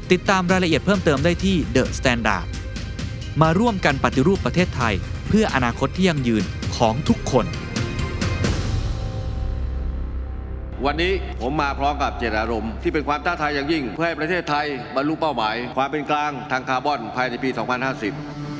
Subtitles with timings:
[0.11, 2.45] ติดตามรายละเอียดเพิ่มเติมได้ที่ The Standard
[3.41, 4.93] มาร่วมกันปฏิรูปประเทศไทย
[5.27, 6.43] เพื่ออนาคตที่ยั่งยืน
[6.77, 7.45] ของทุกคน
[10.85, 17.49] วันนี้ผมมาพร้อมกับเจตอารมณ์ที่เป็นความท้าทายอย่างยิ่ง เพื่อให้ประเทศไทยบรรลุเป้าหมาย ความเป็นกลางทางคาร์บอนภายในปี
[18.01, 18.50] 2050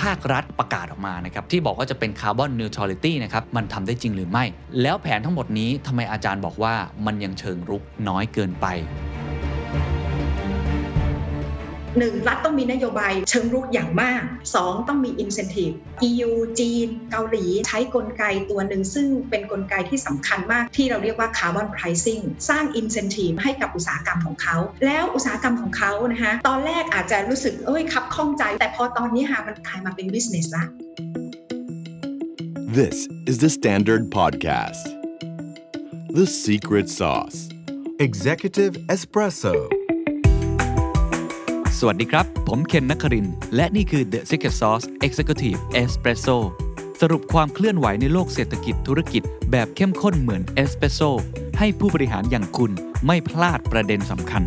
[0.00, 4.44] ภาครัฐประกาศออกมานะครับที่บอกว่าจะเป็นคาร์บอนนิวทรัลิตี้นะครับมันทำได้จริงหรือไม่
[4.82, 6.74] แล้วแผนทั้งหมดนี้ทำไมอาจารย์บอกว่า
[7.06, 8.66] มันยังเชิงรุกน้อยเกินไป
[11.98, 14.22] หนึ่งรัฐต้องมีนโยบายเชิงรุกอย่างมาก
[14.56, 15.74] 2 ต้องมี incentive
[16.08, 16.30] EU
[16.60, 30.64] จีน เกาหลีใช้กลไกตัวหนึ่ง ซึ่งเป็นกลไกที่สำคัญมากที่เราเรียกว่า carbon pricing สร้าง incentive ให้กับอุตสาหกรรมของเขา แล้วอุตสาหกรรมของเขานะคะตอนแรกอาจจะรู้สึกเอ้ยคับข้องใจ แต่พอตอนนี้ค่ะมันกลายมาเป็น business ละ
[32.78, 32.96] This
[33.30, 34.84] is the Standard Podcast.
[36.18, 37.38] The Secret Sauce.
[37.98, 39.75] Executive Espresso
[41.80, 43.26] สวัสดีครับ ผมเคนนักคริน
[43.56, 46.36] และนี่คือ The Secret Sauce Executive Espresso
[47.00, 51.00] สรุปความเคลื่อนไหวในโลกเศรษฐกิจธุรกิจ แบบเข้มข้นเหมือนเอสเปรสโซ
[51.58, 52.72] ให้ผู้บริหารอย่างคุณ
[53.06, 54.42] ไม่พลาดประเด็นสำคัญ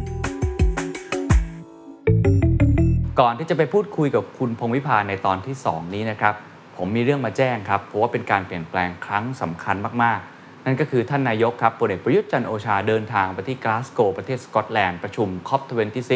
[3.19, 6.35] ก่อนที่จะไปพูดคุยกับคุณพงวิพาในตอนที่ 2 นี้นะครับ
[6.77, 16.13] ผมมีเรื่องมาแจ้งครับ เพราะว่าเป็นการเปลี่ยนแปลงครั้งสำคัญมาก ๆ นั่นก็คือท่านนายกครับพลเอกประยุทธ์จันโอชาเดินทางไปที่กลาสโกประเทศสกอตแลนด์ประชุม COP26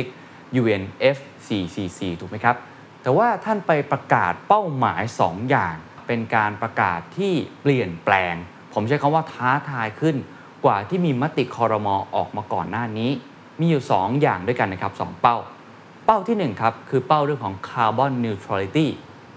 [0.61, 2.55] UNFCCC ถูกไหมครับ
[3.01, 5.75] แต่ว่าท่านไปประกาศเป้าหมาย 2 อย่าง
[6.07, 8.35] เป็นการประกาศที่เปลี่ยนแปลง
[8.73, 10.15] ผมใช้คำว่าท้าทายขึ้น
[10.65, 13.11] กว่าที่มีมติคอรมอออกมาก่อนหน้านี้
[13.59, 15.37] มีอยู่ 2 อย่างด้วยกันนะครับ 2 เป้า
[16.05, 18.87] เป้าที่1ครับคือเป้าเรื่องของ Carbon Neutrality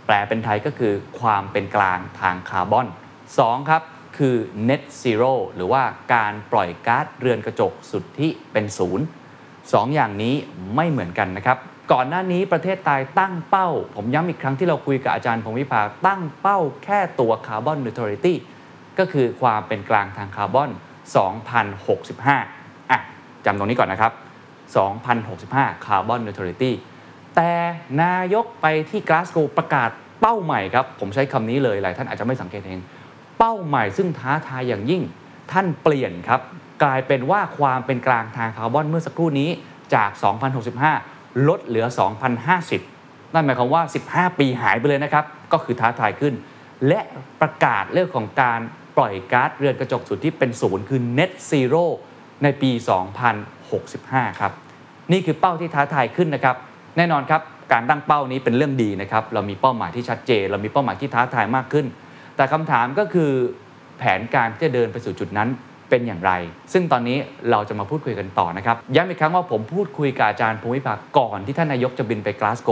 [0.06, 2.86] แปลเป็นไทยก็คือความเป็นกลางทางคาร์บอน
[3.28, 3.82] 2 ครับ
[4.16, 4.36] คือ
[4.68, 5.82] Net Zero หรือว่า
[6.14, 9.04] การปล่อยก๊าซเรือนกระจกสุดที่เป็นศูนย์
[9.72, 10.34] สองอย่างนี้
[10.76, 11.58] ไม่เหมือนกันนะครับ
[11.92, 18.36] ก่อนหน้านี้ประเทศไทยตั้งเป้า ผมย้ำอีกครั้งที่เราคุยกับอาจารย์พงษ์วิภาตั้งเป้าแค่ตัว carbon neutrality
[18.98, 20.70] ก็คือความเป็นกลางทางคาร์บอน
[21.70, 23.00] 2065 อะ
[23.44, 24.12] จำตรงนี้ก่อนนะครับ
[25.18, 26.74] 2065 carbon neutrality
[27.36, 27.52] แต่
[28.02, 29.90] นายกไปที่กลาสโกว์ประกาศ
[30.20, 32.80] เป้าใหม่ครับ ผมใช้คำนี้เลยหลายท่านอาจจะไม่สังเกตเอง
[33.38, 35.02] เป้าใหม่ซึ่งท้าทายอย่างยิ่ง
[35.52, 36.40] ท่านเปลี่ยนครับ
[36.82, 39.50] กลายเป็นว่าความเป็นกลางทางคาร์บอนเมื่อสักครู่นี้
[39.94, 40.10] จาก
[40.78, 41.86] 2065 ลดเหลือ
[42.60, 46.34] 2050 นั่นหมายความว่า 15 ปีหายไปเลยนะครับ ก็คือท้าทายขึ้น
[46.88, 47.00] และ
[47.40, 48.60] ประกาศเรื่องของการ
[48.96, 51.84] ปล่อยก๊าซเรือนกระจกสุดที่เป็นศูนย์คือ net zero
[52.42, 52.70] ในปี
[53.36, 54.52] 2065 ครับ
[55.12, 56.56] นี่คือเป้าที่ท้าทายขึ้นนะครับ
[56.96, 57.42] แน่นอนครับ
[57.72, 61.86] การตั้งเป้านี้เป็นเรื่องดีนะครับ เรามีเป้าหมายที่ชัดเจน เรามีเป้าหมายที่ท้าทายมากขึ้น
[62.36, 63.30] แต่คำถามก็คือ
[63.98, 65.48] แผนการที่จะเดินไปสู่จุดนั้น
[65.88, 66.32] เป็นอย่างไร
[66.72, 67.18] ซึ่งตอนนี้
[67.50, 72.70] เราจะมาพูดคุยกันต่อนะครับ ย้ำอีกครั้งว่าผมพูดคุยกับอาจารย์ภูมิภาคก่อนที่ท่านนายกจะบินไปกลาสโก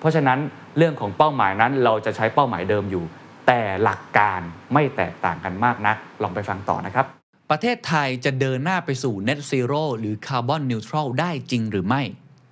[0.00, 0.38] เพราะฉะนั้น
[0.76, 3.04] เรื่องของเป้าหมายนั้นเราจะใช้เป้าหมายเดิมอยู่
[3.46, 4.40] แต่หลักการ
[4.72, 7.06] ไม่แตกต่างกันมากนัก ลองไปฟังต่อนะครับ
[7.50, 12.02] ประเทศไทยจะเดินหน้าไปสู่ Net Zero หรือ Carbon Neutral ได้จริงหรือไม่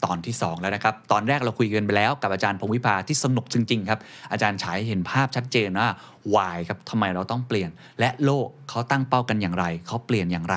[0.04, 4.00] ตอนที่ 2 แล้วนะครับ ตอนแรกเราคุยกันไปแล้วกับอาจารย์พงวิภาที่สนุกจริง ๆ ครับ
[4.32, 5.88] อาจารย์ฉายเห็นภาพชัดเจนว่า
[6.34, 7.70] why ครับทำไมเราต้องเปลี่ยน
[8.00, 10.56] และโลกเขาตั้งเป้ากันอย่างไร เขาเปลี่ยนอย่างไร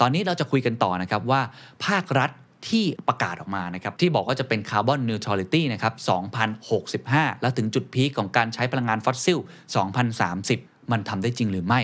[0.00, 1.40] ตอนนี้เราจะคุยกันต่อนะครับว่า
[1.86, 2.30] ภาครัฐ
[2.68, 5.94] ที่ประกาศออกมานะครับ ที่บอกว่าจะเป็น carbon neutrality นะครับ
[6.68, 9.38] 2065 แล้วถึงจุด peak ของการใช้พลังงานฟอสซิล
[10.14, 11.80] 2030 มันทำได้จริงหรือไม่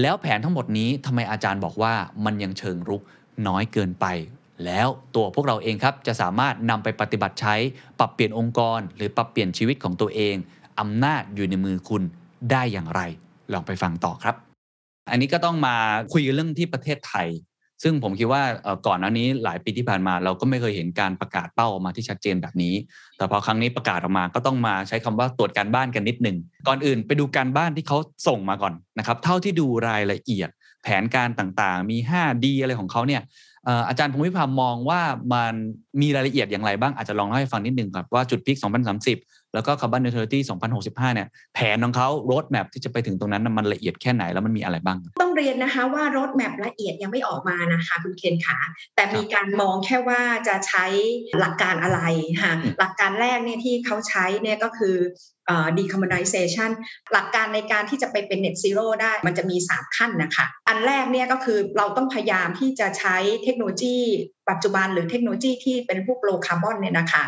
[0.00, 1.92] แล้วแผนทั้งหมดนี้ทำไมอาจารย์บอกว่า
[2.24, 3.02] มันยังเชิงรุก
[3.48, 4.06] น้อยเกินไป
[4.64, 7.54] แล้วตัวพวกเราเองครับจะสามารถนำไปปฏิบัติใช้
[7.98, 10.34] ปรับเปลี่ยนองค์กร หรือปรับเปลี่ยนชีวิตของตัวเอง
[10.80, 12.02] อำนาจอยู่ในมือคุณ
[12.50, 13.00] ได้อย่างไร
[13.52, 14.34] ลองไปฟังต่อครับ
[15.10, 15.76] อันนี้ก็ต้องมา
[16.12, 17.28] คุยเรื่องที่ประเทศไทย
[17.82, 22.74] ซึ่งผมคิดว่าก่อก่อนหน้านี้หลายปีที่ผ่านมา เราก็ไม่เคยเห็นการประกาศเป้าออกมาที่ชัดเจนแบบนี้
[23.16, 26.36] แต่พอครั้งนี้ประกาศออกมาก็ต้องมาใช้คำว่าตรวจการบ้านกันนิดหนึ่ง
[26.66, 27.98] ก่อนอื่นไปดูการบ้านที่เขา
[28.28, 30.48] ส่งมาก่อนนะครับ เท่าที่ดูรายละเอียด
[30.82, 33.22] แผนการต่างๆ มี 5D อะไรของเขาเนี่ย
[33.68, 35.00] อ่ออาจารย์พงศ์วิพามองว่า
[35.32, 35.54] มัน
[36.00, 38.56] มีรายละเอียดอย่างไรบ้างอาจจะลองเล่าให้ฟังนิดหนึ่งครับว่าจุดพีค
[39.06, 40.38] 2030 แล้วก็ Carbon Neutrality
[40.76, 48.58] 2065 เนี่ยแผนของเขาโรดแมพที่จะไปถึงตรงนั้นน่ะมันละเอียดแค่ไหนแล้วมันมีอะไรบ้าง ต้องเรียนนะคะว่ารถแมพละเอียดยังไม่ออกมานะคะคุณเคนขา
[48.96, 50.86] แต่มีการมองแค่ว่าจะใช้
[51.40, 52.00] หลักการอะไร
[52.42, 55.34] ค่ะอืมหลักการแรกเนี่ยที่เขาใช้เนี่ยก็คือเอ่อ
[55.76, 56.70] decarbonization
[57.12, 63.98] หลักการในการที่จะไปเป็น net zero ได้มันจะมี 3 ขั้นนะคะ อันแรกเนี่ยก็คือเราต้องพยายามที่จะใช้เทคโนโลยี
[64.50, 67.24] ปัจจุบันหรือเทคโนโลยีที่เป็นพวก low carbon เนี่ยนะคะ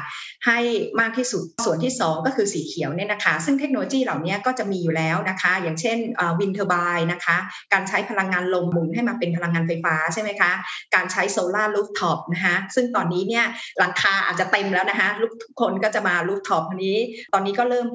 [0.47, 0.59] ให้
[1.01, 5.99] มากที่สุดส่วนที่ 2 ก็คือสีเขียวเนี่ยนะคะ ซึ่งเทคโนโลยีเหล่านี้ก็จะมีอยู่แล้วนะคะ อย่างเช่น
[6.41, 7.37] wind turbine นะคะ
[7.73, 10.51] การใช้พลังงานลมหมุนให้มาเป็นพลังงานไฟฟ้าใช่ไหมคะ
[10.95, 13.45] การใช้ solar rooftop นะคะซึ่งตอนนี้เนี่ย
[13.79, 15.09] หลังคาอาจจะเต็มแล้วนะคะ
[15.43, 16.97] ทุกคนก็จะมา rooftop นี้
[17.35, 17.89] ตอนนี้ก็เริ่ม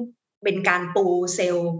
[0.44, 1.70] เป็นการปูเซลล์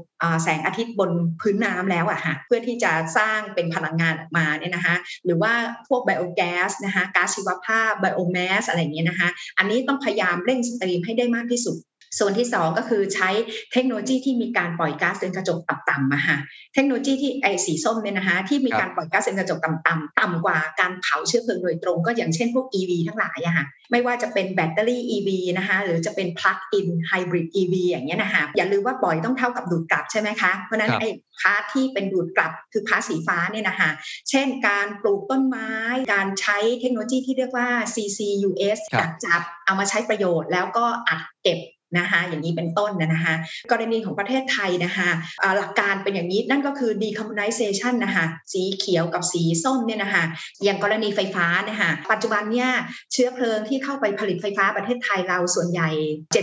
[0.43, 5.53] แสงอาทิตย์บนพื้นน้ำแล้วอะฮะเพื่อที่จะสร้างเป็นพลังงานออกมาเนี่ยนะคะหรือว่า
[5.89, 9.29] พวกไบโอแก๊สนะคะก๊าซชีวภาพไบโอแมสอะไรเงี้ยนะคะ
[9.59, 11.77] อันนี้ต้องพยายามเร่งสตรีมให้ได้มากที่สุด
[12.19, 13.31] ส่วนที่ 2 ก็คือใช้
[13.73, 16.37] เทคโนโลยีที่มีการปล่อยก๊าซเรือนกระจกต่ำๆมาค่ะ
[16.75, 25.29] เทคโนโลยีที่ไอสีส้มเนี่ยนะคะที่มีการปล่อยก๊าซเรือนกระจกต่ำๆต่ำกว่าการเผาเชื้อเพลิงโดยตรง ก็อย่างเช่นพวก EV ทั้งหลายอะค่ะไม่ว่าจะเป็นแบตเตอรี่ EV
[25.59, 33.91] นะคะหรือจะเป็น plug-in hybrid EV อย่างเงี้ยนะคะอย่าลืมว่าปล่อยต้องเท่ากับดูดกลับใช่ไหมคะ เพราะฉะนั้นครับไอ้part ที่เป็นดูดกลับคือ part สีฟ้าเนี่ยนะคะ
[34.31, 35.71] เช่นการปลูกต้นไม้
[36.15, 41.59] การใช้เทคโนโลยีที่เรียกว่า CCUS ครับดักจับเอามาใช้ประโยชน์แล้วก็อัดเก็บ
[41.99, 43.35] นะคะอย่างนี้เป็นต้นนะนะคะ
[43.70, 45.08] กรณีของประเทศไทยนะคะ
[45.43, 50.25] อ่าหลักการเป็นอย่างนี้นั่นก็คือ decarbonization นะคะสีเขียวกับสีส้มเนี่ยนะคะ
[50.64, 52.70] อย่างกรณีไฟฟ้านะคะปัจจุบันเนี่ย
[53.12, 55.91] เชื้อเพลิงที่เข้าไปผลิตไฟฟ้าประเทศไทยเราส่วนใหญ่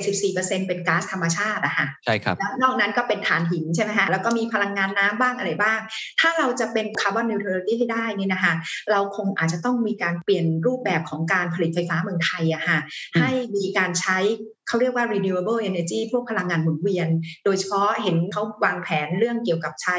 [0.07, 5.79] 74%เป็นก๊าซธรรมชาติอะค่ะใช่ครับแล้วนอกนั้นก็เป็นถ่านหินใช่ไหมคะแล้วก็มีพลังงานน้ำบ้างอะไรบ้าง
[6.19, 8.53] ถ้าเราจะเป็น carbon neutrality ให้ได้นี่นะคะ
[8.91, 12.79] เราคงอาจจะต้องมีการเปลี่ยนรูปแบบของการผลิตไฟฟ้าเมืองไทยอะค่ะ
[13.15, 14.17] อืมให้มีการใช้
[14.67, 15.05] เขาเรียกว่า
[15.41, 17.07] renewable energy พวกพลังงานหมุนเวียน
[17.45, 19.97] โดยเฉพาะเห็นเขาวางแผนเรื่องเกี่ยวกับใช้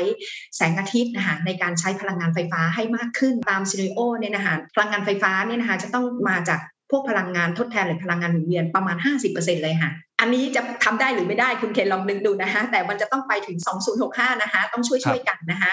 [0.56, 6.61] แสงอาทิตย์นะคะในการใช้พลังงานไฟฟ้าให้มากขึ้นตาม scenario เนี่ยนะคะพลังงานไฟฟ้าเนี่ยนะคะจะต้องมาจาก
[6.91, 8.97] พวกพลังงานทดแทนหรือพลังงานหมุนเวียนประมาณ
[9.31, 9.91] 50%เลยค่ะ
[10.21, 13.59] อันนี้จะทำได้หรือไม่ได้คุณเคนลองนึกดูนะคะแต่มันจะต้องไปถึง
[14.00, 15.73] 2065 นะคะต้องช่วยช่วยๆกันนะคะ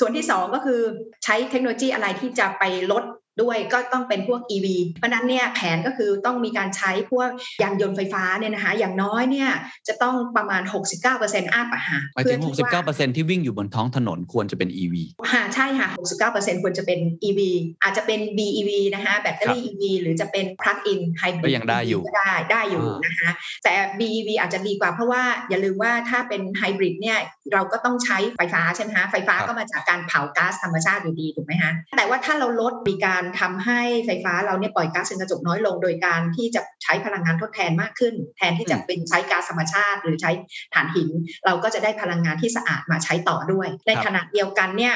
[0.00, 0.80] ส่วนที่ 2 ก็คือ
[1.24, 3.04] ใช้เทคโนโลยีอะไรที่จะไปลด
[3.40, 4.66] ด้วยก็ต้องเป็นพวก EV
[4.98, 7.28] เพราะฉะนั้นเนี่ยแผนก็คือต้องมีการใช้พวก
[7.62, 9.50] ยานยนต์ไฟฟ้าเนี่ยนะคะอย่างน้อยเนี่ย
[9.88, 10.62] จะต้องประมาณ
[11.08, 14.94] 69%อัพอะค่ะหมายถึงเพื่อที่ว่า69%ที่วิ่งอยู่บนท้องถนนควรจะเป็น EV
[15.32, 15.88] ค่ะใช่ค่ะ
[16.26, 17.40] 69%ควรจะเป็น EV
[17.82, 23.30] อาจจะเป็น BEV นะคะแบตเตอรี่ EV หรือจะเป็น plug-in hybrid ก็ยังได้อยู่ก็ได้ได้อยู่อ่านนะคะ
[23.64, 27.18] แต่ BEV อาจจะดีกว่าเพราะว่าอย่าลืมว่าถ้าเป็นไฮบริดเนี่ย
[27.52, 40.30] เราก็ต้องใช้ไฟฟ้าใช่ไหมคะไฟฟ้าก็มาจากการเผาก๊าซธรรมชาติอยู่ดีถูกไหมคะแต่ว่าถ้าเราลดมีการทำให้ไฟฟ้าเราเนี่ยปล่อยก๊าซเรือนกระจกน้อยลง โดยการที่จะใช้พลังงานทดแทนมากขึ้น แทนที่จะเป็นใช้ก๊าซธรรมชาติ หรือใช้
[40.74, 41.08] ถ่านหิน
[41.46, 44.94] เราก็จะได้พลังงานที่สะอาดมาใช้ต่อด้วย ในขณะเดียวกันเนี่ย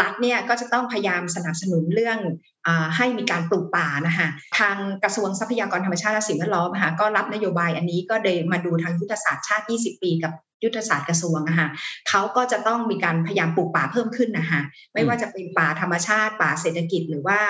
[0.00, 2.18] รัฐเนี่ยก็จะต้องพยายามสนับสนุนเรื่อง
[2.66, 10.32] อให้มีการปลูกป่านะคะทางกระทรวงทรัพยากรธรรมชาติและสิ่งแวดล้อมนะคะก็รับนโยบายอันนี้ก็เลยมาดูทางยุทธศาสตร์ชาติ 20 ปีกับ
[10.64, 11.68] ยุทธศาสตร์กระทรวงนะคะ
[12.08, 14.60] เขาก็จะต้องมีการพยายามปลูกป่าเพิ่มขึ้นนะคะ
[14.94, 17.40] ไม่ว่าจะเป็นป่าธรรมชาติ ป่าเศรษฐกิจหรือว่า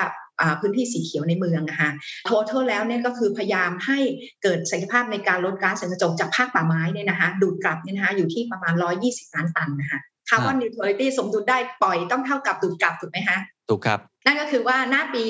[0.60, 1.90] พื้นที่สีเขียวในเมืองนะคะ
[2.26, 3.98] ทั้งแล้วเนี่ยก็คือพยายามให้
[4.42, 8.74] เกิดศักยภาพในการลดก๊าซเรือนกระจกจากภาคป่าไม้เนี่ยนะคะดูดกลับเนี่ยนะคะอยู่ที่ประมาณ
[9.04, 13.38] 120 ล้านตันนะคะ carbon neutrality สมดุลได้ปล่อยต้องเท่ากับดูดกลับถูกไหมคะ
[13.68, 15.22] ถูกครับ นั่นก็คือว่าหน้าปี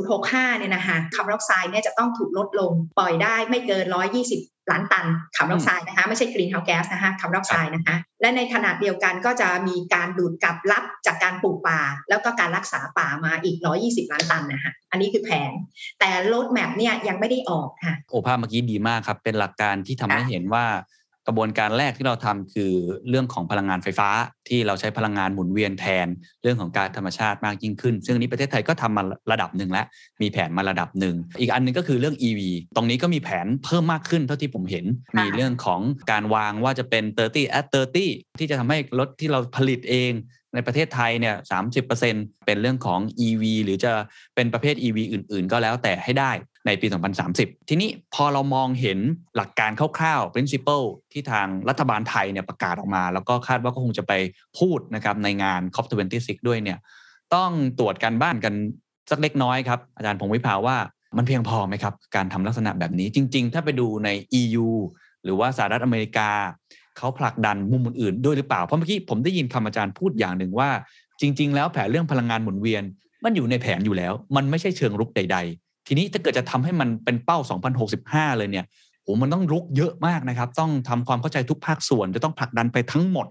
[0.00, 3.86] 2065 เนี่ยนะคะคาร์บอนไดออกไซด์เนี่ยจะต้องถูกลดลงปล่อยได้ไม่เกิน
[4.28, 15.52] 120ล้านตันคาร์บอนไดออกไซด์นะคะไม่ใช่ greenhouse gas นะคะคาร์บอนไดออกไซด์นะคะและในขณะเดียวกันก็จะมีการดูดกลับรับจากการปลูกป่า แล้วก็การรักษาป่ามาอีก 120 ล้านตันนะคะอันนี้คือแผน
[16.00, 20.64] แต่โรดแมพเนี่ยยังไม่ได้ออกค่ะโอภาพเมื่อกี้ดีมากครับ เป็นหลักการที่ทำให้เห็นว่า
[21.28, 22.72] กระบวนการแรกที่เราทำคือ
[23.08, 24.08] เรื่องของพลังงานไฟฟ้า
[24.48, 26.06] ที่เราใช้พลังงานหมุนเวียนแทน
[26.42, 29.86] เรื่องของการธรรมชาติมากยิ่งขึ้น ซึ่งอันนี้ประเทศไทยก็ทำมาระดับหนึ่งแล้ว
[30.22, 32.40] มีแผนมาระดับหนึ่งอีกอันหนึงก็คือเรื่อง EV
[32.76, 34.86] ตรงนี้ก็มีแผนเพิ่มมากขึ้นเท่าที่ผมเห็น
[35.18, 35.80] มีเรื่องของ
[36.10, 37.66] การวางว่าจะเป็น 30 at
[38.02, 40.12] 30 ที่จะทำให้รถที่เราผลิตเอง
[40.54, 41.34] ในประเทศไทยเนี่ย
[41.90, 43.92] 30%เป็นเรื่องของ EV หรือจะ
[44.34, 46.32] เป็นประเภท EV อื่น ๆ ก็แล้วแต่ให้ได้
[46.66, 46.86] ในปี
[47.28, 48.98] 2030 ทีนี้พอเรามองเห็น
[49.36, 54.12] หลักการคร่าวๆ principle ที่ทางรัฐบาลไทยเนี่ยประกาศออกมา แล้วก็คาดว่าก็คงจะไป
[54.58, 56.78] พูดนะครับในงาน COP26 ด้วยเนี่ย
[57.34, 58.54] ต้องตรวจการบ้านกัน
[59.10, 60.76] สักเล็กน้อยครับอาจารย์พงศ์วิภาว่า
[61.16, 64.08] มันเพียงพอไหมครับ การทำลักษณะแบบนี้จริง ๆ ถ้าไปดูใน
[64.40, 64.66] EU
[65.24, 66.30] หรือว่าสหรัฐอเมริกา
[66.96, 70.70] เขาผลักดันมุมอื่นๆด้วยหรือเปล่า เพราะเมื่อกี้ผมได้ยินคำอาจารย์พูดอย่างหนึ่งว่า
[71.20, 72.82] จริง ๆ แล้วแผนเรื่องพลังงานหมุนเวียน
[73.24, 77.38] มันอยู่ในแผนอยู่แล้ว มันไม่ใช่เชิงรุกใดๆ ทีนี้ถ้าเกิดจะทำให้มันเป็นเป้า
[77.88, 78.64] 2065 เลยเนี่ย
[79.02, 83.26] โหมันต้องรุกเยอะมากนะครับ ต้องทำความเข้าใจทุกภาคส่วน จะต้องผลักดันไปทั้งหมด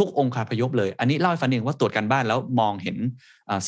[0.00, 2.96] ทุก ๆ องค์คาพยพเลย อันนี้เล่าให้ฟังเองว่าตรวจการบ้านแล้วมองเห็น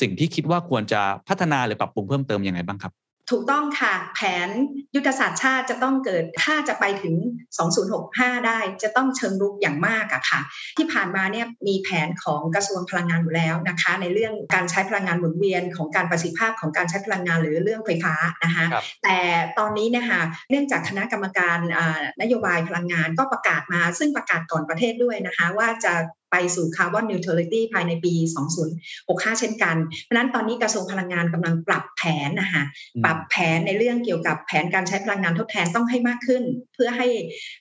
[0.01, 2.93] สิ่งที่คิดว่าควรจะพัฒนาหรือปรับปรุงเพิ่มเติมยังไงบ้างครับ
[3.31, 4.49] ถูกต้องค่ะ แผน
[4.95, 7.15] ยุทธศาสตร์ชาติจะต้องเกิดถ้าจะไปถึง
[7.81, 10.41] 2065 ได้จะต้องเชิงรุกอย่างมากอะค่ะ
[10.79, 18.15] ที่ผ่านมาเนี่ยมีแผนของกระทรวงพลังงานอยู่แล้วนะคะ ในเรื่องการใช้พลังงานหมุนเวียนของการประสิทธิภาพของการใช้พลังงานหรือเรื่องไฟฟ้า
[18.45, 19.19] นะคะครับแต่
[19.59, 25.95] ตอนนี้เนี่ยค่ะเนื่องจากคณะกรรมการอ่านโยบายพลังงานก็ประกาศมา ซึ่งประกาศก่อนประเทศด้วยนะคะ ว่าจะ
[26.31, 28.15] ไปสู่คาร์บอนนิวทรัลิตี้ภายในปี
[28.77, 32.63] 2065 เช่นกัน เพราะฉะนั้นตอนนี้กระทรวงพลังงานกำลังปรับแผนนะคะ
[32.95, 36.43] อืมปรับแผนในเรื่องเกี่ยวกับแผนการใช้พลังงานทดแทนต้องให้มากขึ้น
[36.75, 37.09] เพื่อให้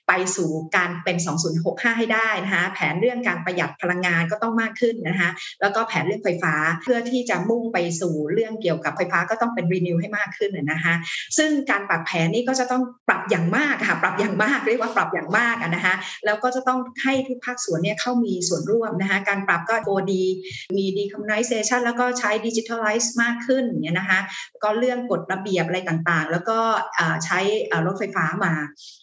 [0.08, 1.16] ไปสู่การเป็น
[1.58, 5.30] 2065 ให้ได้นะคะแผนเรื่องการประหยัดพลังงานก็ต้องมากขึ้นนะคะ
[5.60, 10.94] แล้วก็แผนเรื่องไฟฟ้าเพื่อที่จะมุ่งไปสู่เรื่องเกี่ยวกับไฟฟ้าก็ต้องเป็นรีนิวให้มากขึ้นนะคะ
[11.38, 15.94] ซึ่งการปรับแผนนี้ก็จะต้องปรับอย่างมากค่ะปรับอย่างมากเรียกว่าปรับอย่างมากอะนะคะ
[16.26, 20.12] แล้วก็จะต้องให้ทุกภาคส่วนเนี่ยเข้ามีส่วนร่วมนะคะการปรับก็โ d
[20.76, 24.20] มี decarbonization แล้วก็ใช้ digitalize มากขึ้นเงี้ยนะคะ
[24.62, 26.58] ก็เรื่องกฎระเบียบอะไรต่างๆ แล้วก็
[27.24, 27.38] ใช้
[27.86, 28.52] รถไฟฟ้ามา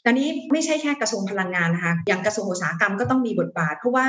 [0.06, 4.08] ตอนนี้ไม่ใช่แค่กระทรวงพลังงานนะคะอย่างกระทรวงอุตสาหกรรมก็ต้องมีบทบาท เพราะว่า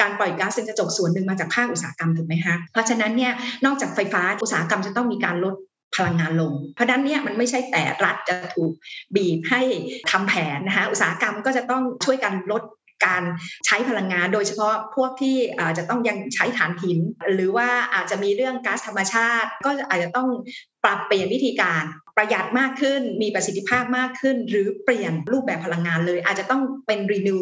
[0.00, 3.32] การปล่อยก๊าซเรือนกระจกส่วนหนึ่งมาจากภาคอุตสาหกรรมถูกไหมคะเพราะฉะนั้นเนี่ย
[3.64, 5.54] นอกจากไฟฟ้าอุตสาหกรรมจะต้องมีการลด
[5.96, 8.70] พลังงานลง เพราะนั้นเนี่ยมันไม่ใช่แต่รัฐจะถูก
[9.16, 9.62] บีบให้
[10.10, 12.62] ทำแผนนะคะอุตสาหกรรมก็จะต้องช่วยกันลด
[13.06, 13.22] การ
[13.66, 16.98] ใช้พลังงาน โดยเฉพาะพวกที่อาจจะต้องยังใช้ฐานหิน
[17.34, 20.28] หรือว่าอาจจะมีเรื่องก๊าซธรรมชาติ ก็อาจจะต้อง
[20.84, 21.84] ปรับเปลี่ยนวิธีการ
[22.20, 27.38] ประหยัดมากขึ้น มีประสิทธิภาพมากขึ้น หรือเปลี่ยนรูปแบบพลังงานเลย อาจจะต้องเป็นรีนิว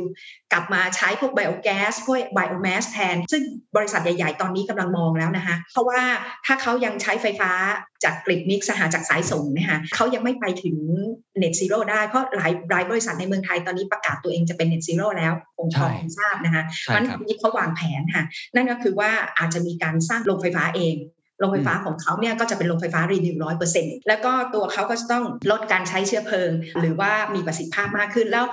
[0.53, 3.43] กลับมาใช้พวกไบโอแก๊สพวกไบโอแมสแทน ซึ่ง
[3.77, 6.01] บริษัทใหญ่ๆ ตอนนี้กำลังมองแล้วนะคะ เพราะว่า
[6.47, 7.53] ถ้าเขายังใช้ไฟฟ้า
[8.05, 10.77] จากกริดมิกซ์หาจากสายส่งนะคะเขายังไม่ไปถึง
[11.43, 20.97] net zero ได้ เพราะหลายหลายบริษัทในเมืองไทยตอนนี้ประกาศตัวเองจะเป็น net zero แล้วคงพอใช่คงทราบนะคะใช่มันครับนี้เขาวางแผนค่ะนั่นก็คือว่าอาจจะมีการสร้างโรงไฟฟ้าเอง
[21.39, 28.45] โรงไฟฟ้าของเขาเนี่ยก็จะเป็นโรงไฟฟ้ารีนิวร้อยเปอร์เซ็นต์แล้วก็ตัวเขาก็จะต้องลดการใช้เชื้อเพลิง หรือว่ามีประสิทธิภาพมากขึ้นแล้ว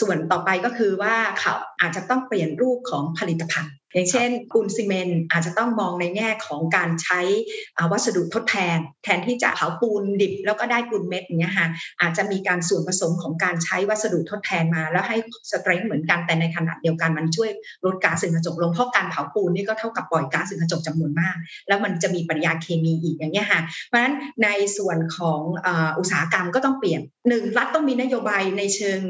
[0.00, 7.20] ส่วนต่อไปก็คือว่าเขาอาจจะต้องเปลี่ยนรูปของผลิตภัณฑ์ อย่างเช่นปูนซีเมนต์อาจจะต้องมองในแง่ของการใช้
[7.92, 11.68] วัสดุทดแทน แทนที่จะเผาปูนดิบแล้วก็ได้ปูนเม็ดอย่างเงี้ยค่ะ
[12.00, 15.16] อาจจะมีการส่วนผสมของการใช้วัสดุทดแทนมา แล้วให้
[15.50, 17.50] สเตรนท์เหมือนกันแต่ในขณะเดียวกันมันช่วย
[17.84, 21.36] ลดก๊าซเรือนกระจกลงเพราะการเผาปูนนี่ก็เท่ากับปล่อยก๊าซเรือนกระจกจำนวนมาก
[21.68, 25.40] แล้วมันจะมีปริยาเคมีอีกอย่างเงี้ยค่ะเพราะฉะนั้นในส่วนของ
[25.98, 29.00] อุตสาหกรรมก็ต้องเปลี่ยนหนึ่งรัฐต้องมีนโยบายในเชิง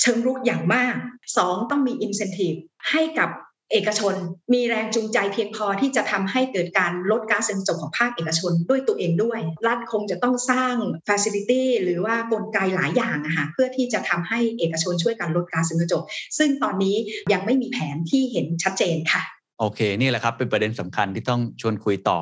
[0.00, 0.94] เชิงรุกอย่างมาก
[1.36, 2.58] สองต้องมี incentive
[2.90, 3.30] ให้กับ
[3.72, 4.14] เอกชน
[4.52, 10.74] มีแรงจูงใจเพียงพอที่จะทำให้เกิดการลดก๊าซเรือนกระจกของภาคเอกชนด้วยตัวเองด้วย รัฐคงจะต้องสร้าง
[11.08, 16.02] facility หรือว่ากลไกหลายอย่างอะค่ะเพื่อที่จะทำให้เอกชนช่วยกันลดก๊าซเรือนกระจก
[16.38, 16.96] ซึ่งตอนนี้
[17.32, 19.22] ยังไม่มีแผนที่เห็นชัดเจนค่ะ
[19.60, 22.18] โอเค นี่แหละครับ เป็นประเด็นสำคัญที่ต้องชวนคุยต่อ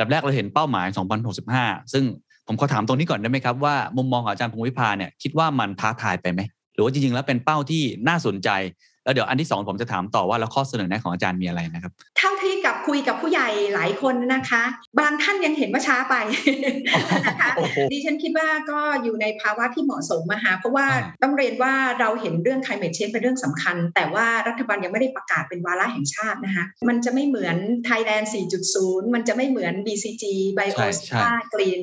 [0.00, 0.86] ดับแรกเราเห็นเป้าหมาย
[1.40, 2.04] 2065 ซึ่ง
[2.46, 6.40] ผมขอถามตรงนี้ก่อนได้ไหมครับว่ามุมมองของอาจารย์พงวิภาเนี่ยคิดว่ามันท้าทายไปไหม
[6.74, 8.50] หรือว่าจริงๆแล้วเป็นเป้าที่น่าสนใจ
[9.08, 14.62] แล้วเดี๋ยวอันที่สองผมจะถามต่อว่าแล้วข้อเสนอแนะของอาจารย์มีอะไรนะครับ เท่าที่กับคุยกับผู้ใหญ่หลายคนนะคะ
[15.00, 16.14] บางท่านยังเห็นว่าช้าไป
[17.26, 27.56] นะคะโอ้โหดิฉันคิดว่าก็อยู่ในภาวะที่เหมาะสมนะคะเพราะว่าอ่าต้องเรียนว่าเราเห็นเรื่อง climate change เป็นเรื่องสำคัญ แต่ว่ารัฐบาลยังไม่ได้ประกาศเป็นวาระแห่งชาตินะคะมันจะไม่เหมือน
[27.88, 28.26] Thailand
[28.70, 30.24] 4.0 มันจะไม่เหมือน BCG
[30.54, 31.80] ใช่ Bio ใช่ Green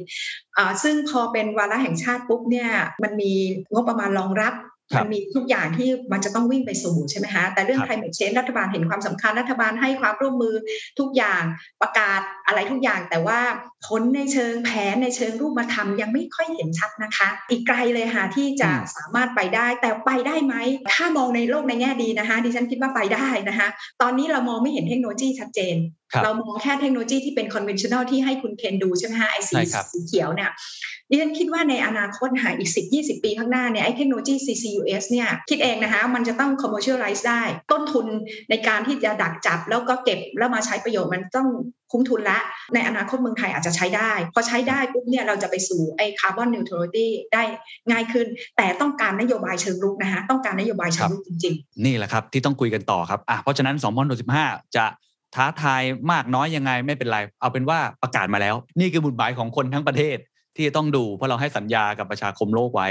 [0.57, 2.69] อ่าซึ่งพอเป็นวาระแห่งชาติปุ๊บเนี่ย
[3.03, 3.33] มันมี
[3.73, 4.64] งบประมาณรองรับครับ
[4.97, 10.55] มันมีทุกอย่างที่มันจะต้องวิ่งไปสู่ใช่ไหมคะแต่เรื่องครับ climate change รัฐบาลเห็นความสำคัญรัฐบาลให้ความร่วมมือ
[10.99, 11.43] ทุกอย่าง
[11.81, 13.39] ประกาศอะไรทุกอย่าง แต่ว่า
[13.87, 20.55] ผลในเชิงแผนในเชิงรูปธรรมยังไม่ค่อยเห็นชัดนะคะ อีกไกลเลยค่ะที่จะอืมสามารถไปได้แต่ไปได้ไหม
[20.93, 23.67] ถ้ามองในโลกในแง่ดีนะคะ ดิฉันคิดว่าไปได้นะคะ
[24.01, 30.51] ตอนนี้เรามองไม่เห็นเทคโนโลยีชัดเจนครับเรามองแค่เทคโนโลยีที่เป็น conventional ที่ให้คุณเคนดูใช่ไหมคะไอสีใช่ครับสีเขียวเนี่ย
[31.09, 38.05] ดิฉันคิดว่าในอนาคตหาอีก 10 20 ปีข้างหน้าเนี่ยไอ้เทคโนโลยี CCUS เนี่ยคิดเองนะคะมันจะต้อง commercialize ได้ ต้นทุน
[38.49, 41.49] ในการที่จะดักจับแล้วก็เก็บแล้วมาใช้ประโยชน์มันต้อง
[41.91, 42.39] คุ้มทุนละ
[42.73, 47.43] ในอนาคตเมืองไทยอาจจะใช้ได้ พอใช้ได้ปุ๊บเนี่ยเราจะไปสู่ไอ้ carbon neutrality ได้
[47.91, 54.85] ง่ายขึ้น แต่ต้องการนโยบายเชิงรุกนะคะต้องการนโยบายเชิงรุกจริง ๆ นี่แหละครับที่ต้องคุยกันต่อครับอะเพราะฉะนั้น2 0 1 5จะ
[55.34, 55.82] ท้าทาย
[56.12, 60.16] มากน้อยยังไงไม่เป็นไร เอาเป็นว่าประกาศมาแล้ว นี่คือบุญหมายของคนทั้งประเทศ
[60.56, 62.88] ที่จะต้องดู เพราะเราให้สัญญากับประชาคมโลกไว้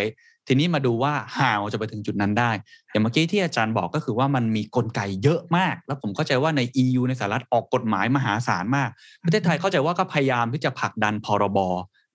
[0.48, 2.52] ทีนี้มาดูว่าห่าวจะไปถึงจุดนั้นได้
[2.92, 8.90] อย่างเมื่อกี้ที่อาจารย์บอกก็คือว่ามันมีกลไกเยอะมาก แล้วผมเข้าใจว่าใน EU ในสหรัฐออกกฎหมายมหาศาลมาก
[9.26, 11.58] ประเทศไทยเข้าใจว่าก็พยายามที่จะผลักดันพรบ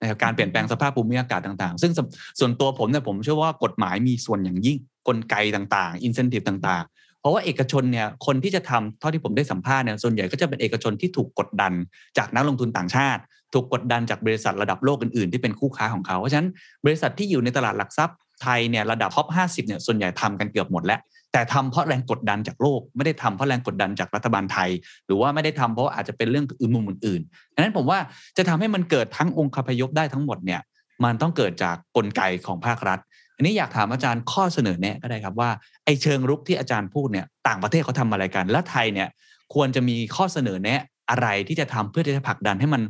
[0.01, 1.99] นะครับการเปลี่ยนแปลงสภาพภูมิอากาศต่างๆ ซึ่งส
[2.39, 4.77] ส่วนตัวผมเนี่ยผมเชื่อว่ากฎหมายมีส่วนอย่างยิ่ง
[5.07, 11.72] กลไกต่างๆ อินเซนティブต่างๆ เพราะว่าเอกชนเนี่ยคนที่จะทำเท่าที่ผมได้สัมภาษณ์เนี่ยส่วนใหญ่ก็จะเป็นเอกชนที่ถูกกดดัน
[12.18, 13.20] จากนักลงทุนต่างชาติ
[13.54, 16.48] ถูกกดดันจากบริษัทระดับโลกอื่นๆ ที่เป็นคู่ค้าของเขาเพราะฉะนั้น
[16.84, 21.00] บริษัทที่อยู่ในตลาดหลักทรัพย์ไทยเนี่ยระดับท็อป 50เนี่ยส่วนใหญ่ทำกันเกือบหมดแล้ว
[21.32, 24.70] แต่ทำเพราะแรงกดดันจากโลก ไม่ได้ทำเพราะแรงกดดันจากรัฐบาลไทย
[25.06, 27.98] หรือว่าไม่ได้ทำเพราะอาจจะเป็นเรื่องอื่นมุมอื่นๆดังนั้นผมว่า
[28.36, 30.60] จะทำให้มันเกิดทั้งองค์คพยพได้ทั้งหมดเนี่ย
[31.04, 32.98] มันต้องเกิดจากกลไกของภาครัฐ
[33.40, 35.50] อันนี้อยากถามอาจารย์ข้อเสนอแนะก็ได้ครับว่า
[35.84, 39.08] ไอ้เชิงรุกที่อาจารย์พูดเนี่ยต่างประเทศเขาทำอะไรกัน และไทยเนี่ย
[39.54, 40.80] ควรจะมีข้อเสนอแนะ
[41.10, 42.82] อะไรที่จะทำเพื่อที่จะผลักดันให้มัน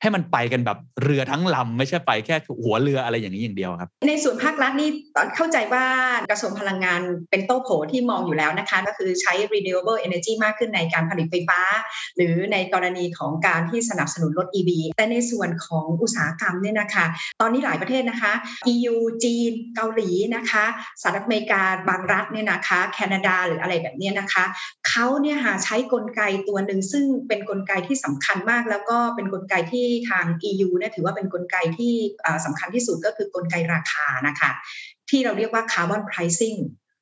[0.00, 5.84] ให้มันไปกันแบบเรือทั้งลำไม่ใช่ไปแค่หัวเรืออะไรอย่างนี้อย่างเดียวครับ ในส่วนภาครัฐนี่ตอนเข้าใจว่า
[6.30, 7.00] กระทรวงพลังงาน
[7.30, 11.60] เป็นโต้โผที่มองอยู่แล้วนะคะ ก็คือใช้ renewable energy มากขึ้นในการผลิตไฟฟ้า
[12.16, 17.04] หรือในกรณีของการที่สนับสนุนรถ EV แต่ในส่วนของอุตสาหกรรมเนี่ยนะคะ
[17.40, 18.32] ตอนนี้หลายประเทศนะคะ
[18.72, 20.64] EU จีน เกาหลีนะคะ
[21.02, 24.44] สหรัฐอเมริกาบางรัฐเนี่ยนะคะ แคนาดาหรืออะไรแบบเนี้ยนะคะ
[24.88, 31.92] เขาเนี่ยหาใช้กลไกตัวหนึ่งซึ่งเป็นกลไกที่สำคัญมากแล้วก็เป็นกลไกที่ทาง EU เนี่ยถือว่าเป็นกลไกที่
[32.24, 34.50] อ่าสำคัญที่สุดก็คือกลไกราคานะคะ
[35.10, 36.58] ที่เราเรียกว่า carbon pricing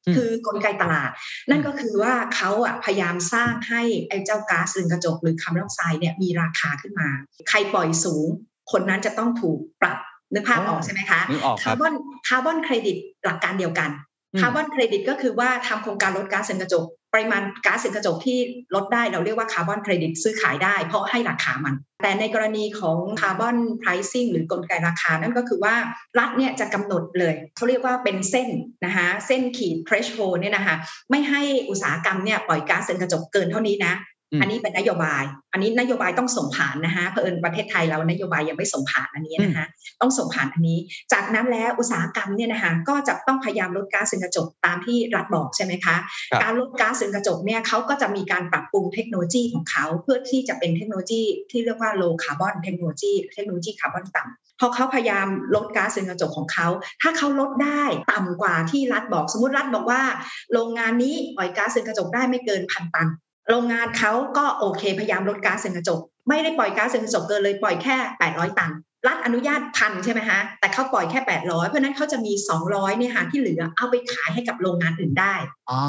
[0.06, 1.10] อืมคือกลไกตลาด
[1.50, 7.08] นั่นก็คือว่าเขาอะพยายามสร้างให้ไอ้เจ้าก๊าซเรือนกระจกหรือคาร์บอนไดออกไซด์เนี่ยมีราคาขึ้นมา
[7.48, 8.26] ใครปล่อยสูง
[8.72, 9.98] คนนั้นจะต้องถูกปรับ
[10.34, 11.94] นึกภาพออกใช่ไหมคะนึกออกครับคาร์บอน
[12.28, 13.90] คาร์บอนเครดิตหลักการเดียวกัน
[14.34, 16.84] อืมคาร์บอนเครดิตก็คือว่าทำโครงการลดก๊าซเรือนกระจก
[17.16, 18.38] ปริมาณก๊าซเรือนกระจกที่
[18.74, 25.74] ลดได้เราเรียกว่าคาร์บอนเครดิตซื้อขายได้ เพราะให้ราคามัน แต่ในกรณีของ carbon pricing หรือกลไกราคา นั่นก็คือว่า
[26.18, 28.48] รัฐเนี่ยจะกำหนดเลยเขาเรียกว่าเป็นเส้น
[28.84, 30.76] นะคะเส้นขีด threshold เนี่ยนะคะ
[31.10, 33.94] ไม่ให้อุตสาหกรรมเนี่ยปล่อยก๊าซเรือนกระจกเกินเท่านี้นะ
[34.32, 39.66] อืมอันนี้เป็นนโยบาย อันนี้นโยบายต้องส่งผ่านนะคะเผอิญประเทศไทยเรานโยบายยังไม่ส่งผ่านอันนี้นะคะ
[40.00, 40.78] ต้องส่งผ่านอันนี้
[41.12, 45.96] จากนั้นแล้วอุตสาหกรรมเนี่ยนะคะก็จะต้องพยายามลดก๊าซเรือนกระจกตามที่รัฐบอกใช่ไหมคะ
[46.32, 56.68] ครับการลดก๊าซเรือนกระจกเนี่ยเขาก็จะมีการปรับปรุงเทคโนโลยีของเขาเพื่อที่จะเป็นเทคโนโลยีที่เรียกว่า low carbon เทคโนโลยีเทคโนโลยีคาร์บอนต่ำพอเขาพยายามลดก๊าซเรือนกระจกของเขา
[57.02, 60.02] ถ้าเขาลดได้ต่ำกว่าที่รัฐบอก สมมติรัฐบอกว่า
[60.52, 63.08] โรงงานนี้ปล่อยก๊าซเรือนกระจกได้ไม่เกินพันตัน
[63.50, 67.96] โรงงานเขาก็โอเคพยายามลดก๊าซเรือนกระจก ไม่ได้ปล่อยก๊าซเรือนกระจกเกินเลยปล่อยแค่
[68.28, 68.72] 800 ตัน
[69.08, 72.32] รัฐอนุญาตพันใช่ไหมฮะแต่เขาปล่อยแค่ 800 เพราะฉะนั้นเขาจะมี
[72.66, 75.34] 200เนี่ยค่ะที่เหลือเอาไปขายให้กับโรงงานอื่นได้
[75.70, 75.82] อ่า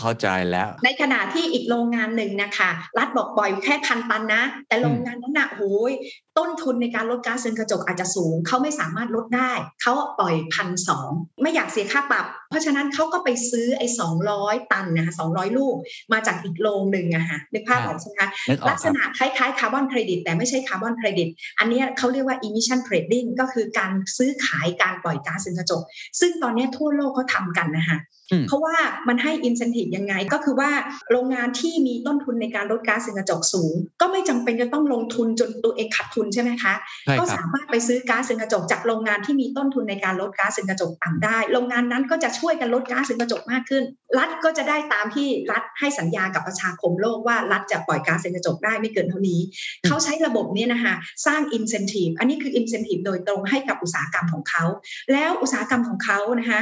[0.00, 5.92] เข้าใจแล้ว ในขณะที่อีกโรงงานหนึ่งนะคะรัฐบอกปล่อยแค่พันตันนะ แต่โรงงานนั้นน่ะโอ้ย
[6.38, 11.10] ต้นทุนในการลดก๊าซเรือนกระจกอาจจะสูงเขาไม่สามารถลดได้เขาปล่อยพันสอง
[11.42, 15.74] ไม่อยากเสียค่าปรับเพ ราะฉะนั้นเขาก็ไปซื้อไอ้สองร้อยตันนะคะสองร้อยลูก
[16.12, 25.82] มาจากอีกโรงหนึ่งอะค่ะนึกภาพออกใช่ไหมคะนึกออกครับลักษณะคล้ายๆคาร์บอนเครดิตแต่ไม่ใช่คาร์บอนเครดิตอันเนี้ยเขาเรียกว่า emission trading ก็คือการซื้อขายการปล่อยก๊าซเรือนกระจก
[26.20, 28.76] ซึ่งตอนเนี้ยทั่วโลกเขาทำกันนะคะอืมเพราะว่า
[29.08, 30.70] มันให้ incentive ยังไง ก็คือว่า
[31.10, 43.84] โรงงานที่มีต้นทุนในการลดก๊าซเรือนกระจกสูง ก็ไม่จำเป็นจะต้องลงทุนจนตัวเองขาดทุนใช่ไหมคะใช่ก็ครับสามารถไปซื้อก๊าซเรือนกระจกจากโรงงานที่มีต้นทุนในการลดก๊าซเรือนกระจกต่ำได้ โรงงานนั้นก็จะช่วยช่วยกันลดก๊าซเรือนกระจกมากขึ้น
[44.18, 49.40] รัฐก็จะได้ตามที่รัฐให้สัญญากับประชาคมโลกว่ารัฐจะปล่อยก๊าซเรือนกระจกได้ไม่เกินเท่านี้
[49.86, 50.94] เขาใช้ระบบนี้นะคะ
[51.26, 54.64] สร้าง incentive อันนี้คือ incentive โดยตรงให้กับอุตสาหกรรมของเขา
[55.12, 56.60] แล้วอุตสาหกรรมของเขานะคะ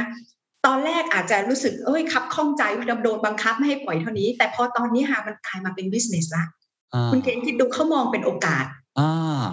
[0.65, 2.63] ตอนแรกอาจจะรู้สึกเอ้ยคับข้องใจ
[3.03, 6.45] โดนบังคับไม่ให้ปล่อยเท่านี้ แต่พอตอนนี้ค่ะมันกลายมาเป็น business ละ
[6.93, 8.82] อ่าคุณเคนคิดดูเขามองเป็นโอกาสอ่า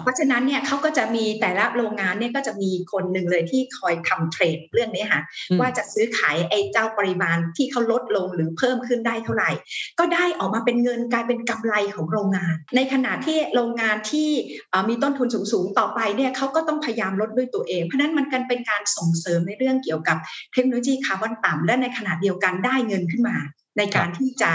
[0.03, 9.51] เพราะฉะนั้นเนี่ยเขาก็จะมีแต่ละโรงงานเนี่ยก็จะมีคนหนึ่งเลยที่คอยทำเทรดเรื่องนี้ค่ะอืมว่าจะซื้อขายไอ้เจ้าปริมาณที่เขาลดลงหรือเพิ่มขึ้นได้เท่าไหร่
[9.99, 14.29] ก็ได้ออกมาเป็นเงินกลายเป็นกำไรของโรงงาน ในขณะที่โรงงานที่
[14.69, 20.17] เอ่อมีต้นทุนสูงๆต่อไปเนี่ยเขาก็ต้องพยายามลดด้วยตัวเอง เพราะฉะนั้นมันกันเป็นการส่งเสริมในเรื่องเกี่ยวกับ
[20.53, 23.37] เทคโนโลยีคาร์บอนต่ำและในขณะเดียวกันได้เงินขึ้นมา
[23.77, 24.51] ในการที่จะ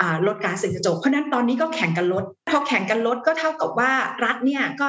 [0.00, 3.92] อ่าลดก๊าซเรือนกระจก เพราะฉะนั้นตอนนี้ก็แข่งกันลด พอแข่งกันลดก็เท่ากับว่า
[4.24, 4.88] รัฐเนี่ยก็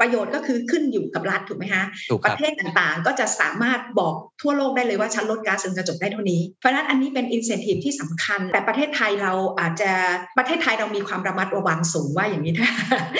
[0.00, 9.92] ประโยชน์ก็คือขึ้นอยู่กับรัฐถูกไหมฮะถูกปครัระบเทศต่างๆ ก็จะสามารถบอกทั่วโลกได้เลยว่าฉันลดก๊าซเรือนกระจกได้เท่านี้ เพราะฉะนั้นอันนี้เป็น incentive ที่สำคัญ แต่ประเทศไทยเราอาจจะ
[10.38, 12.72] ประเทศไทยเรามีความระมัดระวังสูงว่าอย่างนี้นะ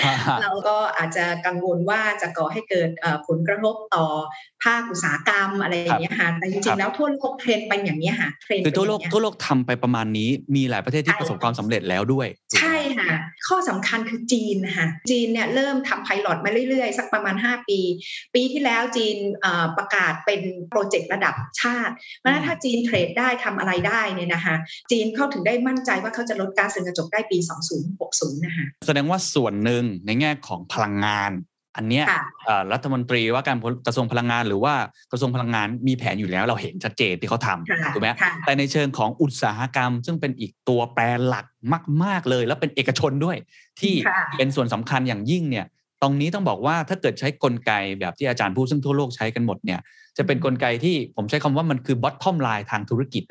[0.05, 4.05] อ่าฮะเราก็อาจจะกังวลว่าจะก่อให้เกิดเอ่อผลกระทบต่อ
[4.65, 13.11] ภาคอุตสาหกรรมอะไรอย่างเงี้ยค่ะแต่จครัริงบๆแล้วทั่วโลกเทรนด์ไปอย่างนี้ยค่ะเทรนด์คือทั่วโลกเป็นอย่างเงี้ยทั่วโลกทำไปประมาณนี้มีหลายประเทศที่ใช่ประสบความสำเร็จแล้วด้วยถูกไหมใช่ค่ะ
[13.49, 17.81] ข้อสำคัญคือจีนนะคะจีนเนี่ยเริ่มทำไพลอตมาเรื่อยๆ สักประมาณ 5 ปี
[18.35, 24.57] ปีที่แล้วจีนเอ่อประกาศเป็นโปรเจกต์ระดับชาติเพราะฉะนั้นถ้าจีนเทรดได้ทำอะไรได้เนี่ยนะคะ
[24.91, 27.39] จีนเขาถึงได้มั่นใจว่าเขาจะลดก๊าซเรือนกระจกได้ปี
[27.91, 31.33] 2060 นะคะแสดงว่าส่วนหนึ่งในแง่ของพลังงาน
[31.77, 34.75] อันเนี้ยค่ะเอ่อรัฐมนตรีว่าการกระทรวงพลังงานหรือว่า
[35.13, 41.47] กระทรวงพลังงานมีแผนอยู่แล้วเราเห็นชัดเจนที่เขาทค่ะำถูกไหมค่ะแต่ในเชิงของอุตสาหกรรม ซึ่งเป็นอีกตัวแปรหลัก
[42.05, 43.37] มาก ๆเลย แล้วเป็นเอกชนด้วย
[43.81, 45.67] ที่ค่ะเป็นส่วนสำคัญอย่างยิ่งเนี่ย
[46.03, 49.81] ตรงนี้ต้องบอกว่าถ้าเกิดใช้กลไกแบบที่อาจารย์พูดซึ่งทั่วโลกใช้กันหมดเนี่ย
[50.17, 53.25] จะเป็นกลไกที่ผมใช้คำว่ามันคือ bottom line ทางธุรกิจ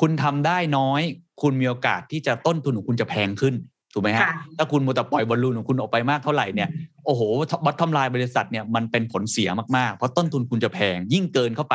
[0.00, 1.02] คุณทำได้น้อย
[1.42, 3.54] คุณมีโอกาสที่จะต้นทุนของคุณจะแพงขึ้น
[3.92, 6.68] ถูกไหมฮะค่ะถ้าคุณมัวแต่ปล่อยบอลลูนของคุณออกไปมากเท่าไหร่เนี่ย
[7.06, 7.20] โอ้โห
[7.64, 11.74] บอททอมไลน์บริษัทเนี่ยมันเป็นผลเสียมาก ๆ เพราะต้นทุนคุณจะแพง ยิ่งเกินเข้าไป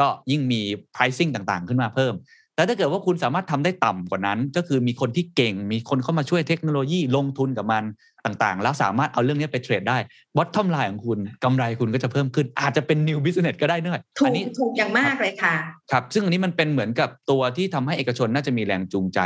[0.00, 0.60] ก็ยิ่งมี
[0.94, 2.14] pricing ต่างๆ ขึ้นมาเพิ่ม
[2.54, 7.84] แต่ถ้าเกิดว่าคุณสามารถทำได้ต่ำกว่านั้น ก็คือมีคนที่เก่ง มีคนเข้ามาช่วยเทคโนโลยีลงทุนกับมัน
[8.28, 9.98] ต่างๆ แล้วสามารถเอาเรื่องนี้ไปเทรดได้
[10.36, 15.54] บอททอมไลน์ของคุณกำไรคุณก็จะเพิ่มขึ้น อาจจะเป็น new business ก็ได้เนื่อยถูอักนี้ถูกอย่างมากเลยค่ะ
[15.90, 19.20] ครับ ซึ่งอันนี้มันเป็นเหมือนกับตัวที่ทำให้เอกชนน่าจะมีแรงจูงใจ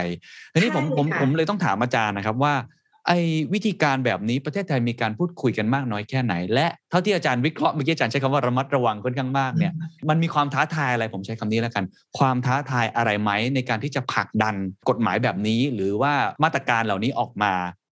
[0.52, 2.54] ทีนี้ผมใช่ผมค่ะผมเลยต้องถามอาจารย์นะครับว่า
[3.08, 3.18] ไอ้
[3.52, 9.72] วิธีการแบบนี้ประเทศไทยมีการพูดคุยกันมากน้อยแค่ไหน และเท่าที่อาจารย์วิเคราะห์เมื่อกี้อาจารย์ใช้คำว่าระมัดระวังค่อนข้างมากเนี่ย
[10.08, 11.84] มันมีความท้าทายอะไรผมใช้คำนี้แล้วกัน
[12.18, 14.54] ความท้าทายอะไรไหมในการที่จะผลักดัน
[14.88, 16.12] กฎหมายแบบนี้ หรือว่า
[16.42, 17.52] มาตรการเหล่านี้ออกมา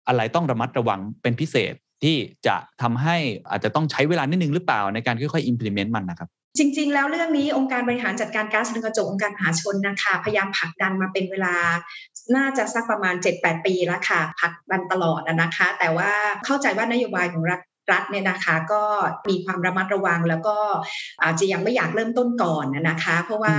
[0.09, 2.16] อะไรต้องระมัดระวังเป็นพิเศษที่
[2.47, 3.16] จะทำให้
[3.51, 11.55] อาจจะต้องใช้เวลานิดนึงหรือเปล่าในการค่อยๆ implement มันนะครับจริง ๆ แล้วเรื่องนี้องค์การบริหารจัดการก๊าซเรือนกระจกองค์การมหาชนนะคะพยายามผลักดันมาเป็นเวลา
[12.37, 16.11] น่าจะสักประมาณ 7-8 ปีแล้วค่ะผลักดันตลอดนะคะ แต่ว่า
[16.44, 17.61] เข้าใจว่านโยบายของรัฐ
[17.92, 18.83] รัฐเนี่ยนะคะก็
[19.29, 20.57] มีความระมัดระวังแล้วก็
[21.22, 23.55] อาจจะยังไม่อยากเริ่มต้นก่อนนะนะคะ เพราะว่า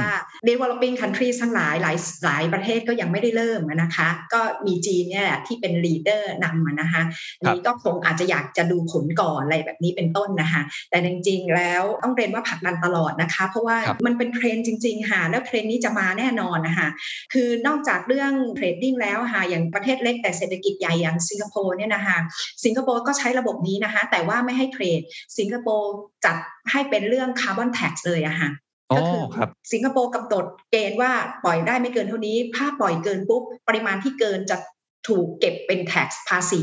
[0.47, 7.03] developing countries ทั้งหลายหลายหลายประเทศก็ยังไม่ได้เริ่มอะนะคะ ก็มีจีนเนี่ยแหละที่เป็น leader นำมานะคะ
[7.45, 16.89] ครับนี่ก็คงอาจจะอยากจะดูผลก่อนอะไรแบบนี้เป็นต้นนะคะ แต่จริงๆแล้วต้องเรียนว่าผลักดันตลอดนะคะ เพราะว่าครับมันเป็นเทรนด์จริงๆค่ะแล้วเทรนด์นี้จะมาแน่นอนนะคะ
[17.33, 22.17] คือนอกจากเรื่อง trading แล้วค่ะอย่างประเทศเล็กแต่เศรษฐกิจใหญ่อย่างสิงคโปร์เนี่ยนะคะ
[22.63, 25.01] สิงคโปร์ก็ใช้ระบบนี้นะคะแต่ว่าไม่ให้ trade
[25.37, 25.93] สิงคโปร์
[26.25, 26.35] จัด
[26.71, 28.49] ให้เป็นเรื่อง carbon tax เลยอะค่ะ
[28.91, 31.11] อ๋อก็คือครับสิงคโปร์กำหนดเกณฑ์ว่า
[31.43, 34.57] ปล่อยได้ไม่เกินเท่านี้ ถ้าปล่อยเกินปุ๊บ ปริมาณที่เกินจะ
[35.07, 36.61] ถูกเก็บเป็น tax ภาษี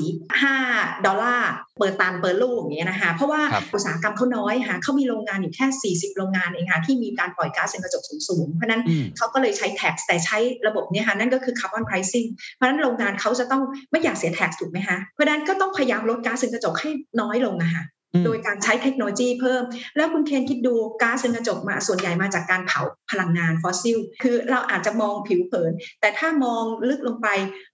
[0.52, 14.50] 5 ดอลลาร์ per ตัน per ลูกอย่างเงี้ยนะคะเพราะว่าครับอุตสาหกรรมเขาน้อยค่ะเขามีโรงงานอยู่แค่ 40 โรงงานเองค่ะที่มีการปล่อยก๊าซเรือนกระจกสูงๆ เพราะฉะนั้นอืมเขาก็เลยใช้ tax แต่ใช้ระบบเนี้ค่ะนั่นก็คือ carbon pricing เพราะฉะนั้นโรงงานเขาจะต้องไม่อยากเสีย tax
[14.60, 19.62] ถูกไหมคะเพราะฉะนั้นก็ต้องพยายามลดก๊าซเรือนกระจกให้น้อยลงอะค่ะอืมโดยการใช้เทคโนโลยีเพิ่ม
[19.96, 27.28] แล้วคุณเคนคิดดูก๊าซเรือนกระจกมาส่วนใหญ่มาจากการเผาพลังงานฟอสซิล คือเราอาจจะมองผิวเผิน แต่ถ้ามองลึกลงไป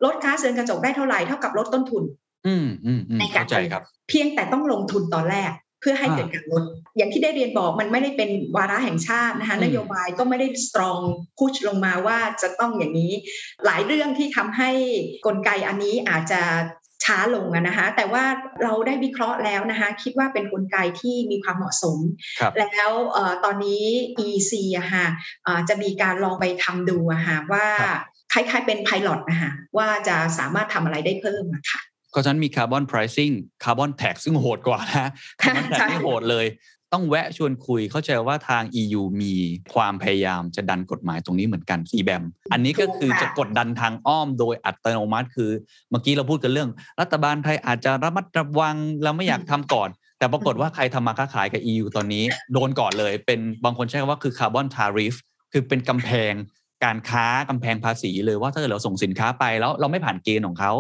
[0.05, 2.05] ลดก๊าซเรือนกระจกได้เท่าไหร่เท่ากับลดต้นทุน
[2.47, 6.63] อืมอืมอืมในการเข้าใจครับ เพียงแต่ต้องลงทุนตอนแรกเพื่อให้อ่าเกิดการลด
[6.97, 10.99] อย่างที่ได้เรียนบอกมันไม่ได้เป็นวาระแห่งชาตินะคะอืมนโยบายก็ไม่ได้สตรอง
[11.39, 13.13] พุชลงมาว่าจะต้องอย่างนี้
[13.67, 14.71] หลายเรื่องที่ทำให้
[15.27, 16.41] กลไกอันนี้อาจจะ
[17.05, 18.25] ช้าลงอะนะคะแต่ว่า
[18.63, 21.99] เราได้วิเคราะห์แล้วนะคะคิดว่าเป็นกลไกที่มีความเหมาะสม
[22.41, 23.85] ครับแล้วเอ่อตอนนี้
[24.27, 25.07] EC อะค่ะ
[25.45, 28.01] เอ่อจะมีการลองไปทำดูอะค่ะว่าครับ
[28.33, 31.81] คล้ายๆเป็นไพลอตนะคะว่าจะสามารถทำอะไรได้เพิ่มอะค่ะ
[32.15, 33.33] ก็ฉะนั้นมีคาร์บอน pricing
[33.65, 35.11] คาร์บอน tax ซึ่งโหดกว่านะ
[35.43, 36.47] คาร์บอน tax ใช่นี่โหดเลย
[36.93, 39.35] ต้องแวะชวนคุยเข้าใจว่าทาง EU มี
[39.75, 45.51] ความพยายามจะดันกฎหมายตรงนี้เหมือนกันซีแบมอันนี้ก็คือจะกดดันทางอ้อมโดยอัตโนมัติ คือ
[45.91, 55.15] เมื่อกี้เราพูดกันเรื่อง รัฐบาลไทยอาจจะระมัดระวังเราไม่อยากทำก่อน แต่ปรากฏว่าใครทำมาค้าขายกับ EU ตอนนี้ โดนก่อนเลย เป็นบางคนใช้คำว่าคือคาร์บอนทาริฟ
[55.53, 56.33] คือเป็นกำแพง
[56.85, 60.73] การค้ากำแพงภาษีเลยว่าถ้าเกิดเราส่งสินค้าไปแล้วเราไม่ผ่านเกณฑ์ของเขา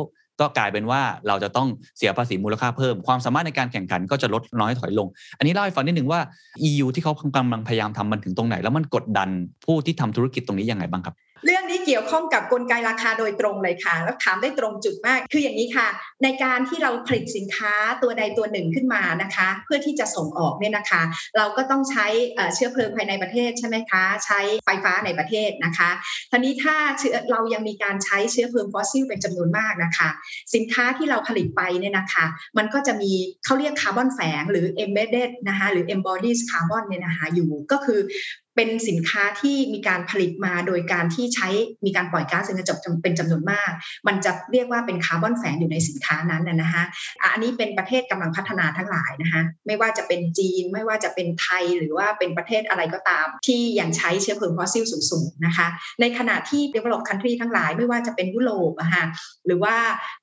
[0.42, 5.06] ก็กลายเป็นว่าเราจะต้องเสียภาษีมูลค่าเพิ่ม ความสามารถในการแข่งขันก็จะลดน้อยถอยลง
[5.38, 6.20] อันนี้เล่าให้ฟังนิดหนึ่งว่า
[6.68, 9.28] EU ที่เขากำลังพยายามทำมันถึงตรงไหน แล้วมันกดดัน
[9.64, 15.88] ผู้ที่ทำธุรกิจตรงนี้ยังไงบ้างครับ เรื่องนี้เกี่ยวข้องกับกลไกราคาโดยตรงเลยค่ะ แล้วถามได้ตรงจุดมาก คืออย่างนี้ค่ะ
[16.22, 21.02] ในการที่เราผลิตสินค้าตัวใดตัวหนึ่งขึ้นมานะคะ เพื่อที่จะส่งออกเนี่ยนะคะ
[21.36, 22.06] เราก็ต้องใช้
[22.54, 25.90] เชื้อเพลิงภายในประเทศใช่ไหมคะ ใช้ไฟฟ้าในประเทศนะคะ
[26.30, 26.76] ทีนี้ถ้า
[27.30, 30.08] เรายังมีการใช้เชื้อเพลิงฟอสซิลเป็นจำนวนมากนะคะ
[30.54, 32.24] สินค้าที่เราผลิตไปเนี่ยนะคะ
[32.58, 33.12] มันก็จะมี
[33.44, 38.00] เขาเรียกคาร์บอนแฝงหรือ embedded นะคะหรือ embodied carbon เนี่ยนะคะอยู่ก็คือ
[38.56, 41.48] เป็นสินค้าที่มีการผลิตมาโดยการที่ใช้
[41.84, 43.70] มีการปล่อยก๊าซเรือนกระจกเป็นจำนวนมาก
[44.06, 46.82] มันจะเรียกว่าเป็นคาร์บอนแฝงอยู่ในสินค้านั้นนะคะ
[47.22, 55.66] อันนี้เป็นประเทศกำลังพัฒนาทั้งหลายนะคะไม่ว่าจะเป็นจีน ไม่ว่าจะเป็นไทยหรือว่าเป็นประเทศอะไรก็ตาม ที่ยังใช้เชื้อเพลิงฟอสซิลสูงๆนะคะ
[56.00, 59.04] ในขณะที่ develop country ทั้งหลาย ไม่ว่าจะเป็นยุโรปนะคะ
[59.46, 59.74] หรือว่า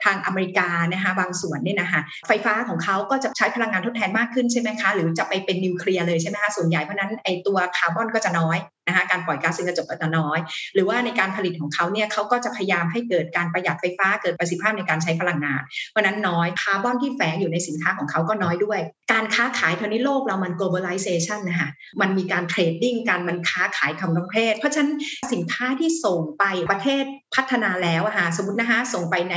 [0.04, 10.40] ทางอเมริกานะคะบางส่วนเนี่ยนะคะไฟฟ้าของเขาก็จะใช้พลังงานทดแทนมากขึ้นใช่ไหมคะหรือจะไปเป็นนิวเคลียร์เลยใช่ไหมคะส่วนใหญ่เพราะนั้นไอตัวคาร์บอนก็จะน้อยนะคะการปล่อยก๊าซเรือนกระจกก็จะน้อย
[10.74, 18.80] หรือว่าในการผลิตของเขาเนี่ยเขาก็จะพยายามให้เกิดการประหยัดไฟฟ้าเกิดประสิทธิภาพในการใช้พลังงานเพราะนั้นน้อยคาร์บอนที่แฝงอยู่ในสินค้าของเขาก็น้อยด้วย
[19.12, 21.70] การค้าขายตอนนี้โลกเรามัน globalization นะคะ
[22.02, 24.92] มันมีการ trading การมันค้าขายทำทั้งประเทศเพราะฉะนั้น
[25.34, 27.04] สินค้าที่ส่งไปประเทศ
[27.36, 29.36] พัฒนาแล้วอะค่ะสมมตินะคะส่งไปใน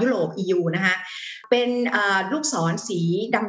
[0.00, 0.94] ยุโรป EU นะคะ
[1.50, 1.70] เป็น
[2.32, 3.00] ลูกศรสี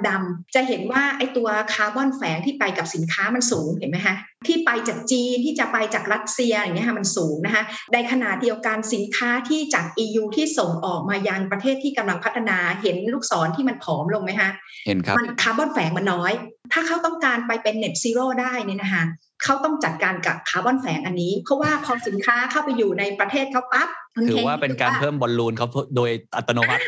[0.07, 4.15] ดำๆจะเห็นว่าไอ้ตัวคาร์บอนแฝงที่ไปกับสินค้ามันสูงเห็นไหมคะ
[4.47, 14.49] ที่ไปจากจีนที่จะไปจากรัสเซียอย่างเงี้ยค่ะมันสูงนะคะในขณะเดียวกันสินค้าที่จาก EU ที่ส่งออกมายังประเทศที่กำลังพัฒนาเห็นลูกศรที่มันผอมลงไหมคะ
[14.87, 16.33] เห็นครับมันคาร์บอนแฝงมันน้อย
[16.73, 19.03] ถ้าเขาต้องการไปเป็น net zero ได้เนี่ยนะคะ
[19.43, 23.89] เขาต้องจัดการกับคาร์บอนแฝงอันนี้ เพราะว่าพอสินค้าเข้าไปอยู่ในประเทศเขาปั๊บ
[24.29, 26.83] ถือว่าเป็นการเพิ่มบอลลูนเขาโดยอัตโนมัติ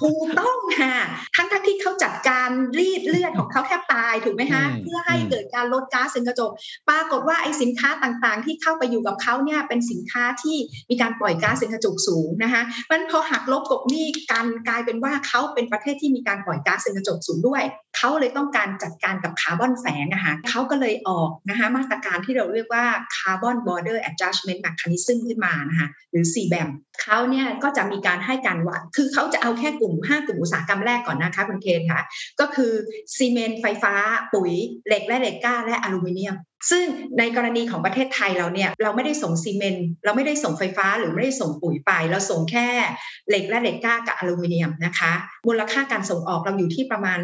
[0.00, 0.94] ถูกต้องค่ะ
[1.36, 6.50] ทั้งทั้งที่เขาจัดการรีดเลือดของเขาแทบตายถูกไหมคะเพื่อให้เกิดการลดก๊าซเรือนกระจก
[6.88, 10.56] ปรากฏว่าไอ้สินค้าต่างๆ ที่เข้าไปอยู่กับเขาเนี่ยเป็นสินค้าที่
[10.90, 17.62] มีการปล่อยก๊าซเรือนกระจกสูงนะคะมันพอหักลบกบหนี้กันกลายเป็นว่าเขาเป็นประเทศที่มีการปล่อยก๊าซเรือนกระจกสูงด้วย
[17.96, 22.84] เขาเลยต้องการจัดการกับคาร์บอนแฝงนะคะเขาก็เลยออกนะคะมาตรการที่เราเรียกว่า
[23.16, 26.68] Carbon Border Adjustment Mechanism ขึ้นมานะคะหรือ CBAM
[27.02, 32.02] เขาเนี่ยก็จะมีการให้การวัด คือเขาจะเอาแค่กลุ่ม 5 กลุ่มอุตสาหกรรมแรกก่อนนะคะคุณเคนค่ะ
[32.40, 32.72] ก็คือ
[33.16, 33.94] ซีเมนต์ไฟฟ้า
[34.34, 34.52] ปุ๋ย
[34.86, 36.36] เหล็กและเหล็กกล้า และอลูมิเนียม
[36.70, 36.84] ซึ่ง
[37.18, 42.68] ในกรณีของประเทศไทยเราเนี่ยเราไม่ได้ส่งซีเมนต์เราไม่ได้ส่งไฟฟ้าหรือไม่ได้ส่งปุ๋ยไป เราส่งแค่
[43.28, 45.12] เหล็กและเหล็กกล้ากับอลูมิเนียมนะคะ
[45.46, 47.18] มูลค่าการส่งออกเราอยู่ที่ประมาณ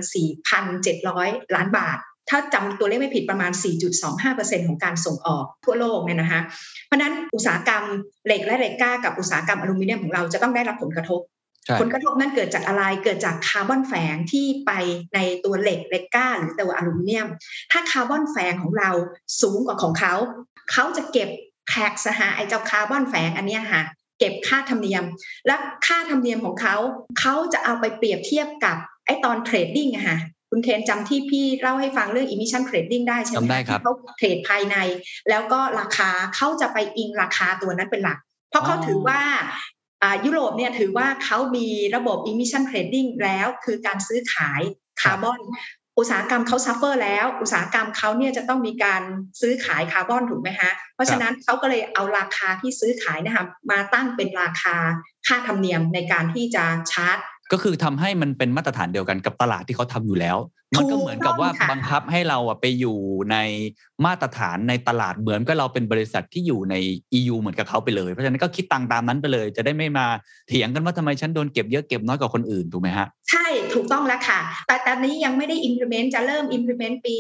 [0.75, 1.99] 4,700 ล้านบาท
[2.31, 3.53] ถ้าจำตัวเลขไม่ผิดประมาณ
[4.11, 6.41] 4.25%ของการส่งออกทั่วโลกเนี่ยนะคะ
[6.87, 7.85] เพราะนั้นอุตสาหกรรม
[8.27, 11.21] เหล็กและเหล็กกล้ากับอุตสาหกรรมอลูมิเนียมของเราจะต้องได้รับผลกระทบ
[11.81, 14.71] ผลกระทบนั้นเกิดจากอะไรเกิดจากคาร์บอนแฝงที่ไป
[15.15, 17.27] ในตัวเหล็กเหล็กกล้าหรือตัวอลูมิเนียม
[17.73, 18.91] ถ้าคาร์บอนแฝงของเรา
[19.41, 20.15] สูงกว่าของเขา
[20.73, 21.29] เขาจะเก็บ
[21.69, 23.83] tax หาไอเจ้าคาร์บอนแฝงอันนี้ค่ะ
[24.19, 25.05] เก็บค่าธรรมเนียม
[25.47, 26.77] และค่าธรรมเนียมของเขา
[27.21, 30.19] เขาจะเอาไปเปรียบเทียบกับไอตัว trading อะค่ะ
[30.57, 34.77] คุณเคนจำที่พี่เล่าให้ฟังเรื่อง emission trading ได้ใช่ไหมที่เขา trade ภายใน
[35.31, 38.19] แล้วก็ราคาเขาจะไปอิงราคาตัวนั้นเป็นหลัก
[38.51, 39.21] เพราะเขาถือว่า
[40.25, 44.61] ยุโรปเนี่ยถือว่าเขามีระบบ emission trading แล้วคือการซื้อขาย
[45.01, 45.41] คาร์บอน
[45.99, 49.03] อุตสาหกรรมเขา suffer แล้ว อุตสาหกรรมเขาเนี่ยจะต้องมีการ
[49.41, 54.77] ซื้อขายคาร์บอนถูกไหมฮะ เพราะฉะนั้นเขาก็เลยเอาราคาที่ซื้อขายนะคะมาตั้งเป็นราคา
[55.27, 57.19] ค่าธรรมเนียมในการที่จะชาร์จ
[57.53, 60.39] ก็คือทำให้มันเป็นมาตรฐานเดียวกันกับตลาดที่เขาทำอยู่แล้ว
[60.77, 62.99] มันก็เหมือนกับว่าบังคับให้เราไปอยู่
[63.33, 63.37] ใน
[64.05, 66.75] มาตรฐานในตลาดเหมือนกับเราเป็นบริษัทที่อยู่ใน
[67.19, 70.07] EU เหมือนกับเขาไปเลย เพราะฉะนั้นก็คิดตังตามนั้นไปเลย จะได้ไม่มา
[70.49, 77.17] เถียงกันว่าทำไมฉันโดนเก็บเยอะเก็บน้อยกว่าคนอื่นถูกไหมฮะ ใช่ถูกต้องแล้วค่ะ แต่ตอนนี้ยังไม่ได้ implement จะเริ่ม implement ปี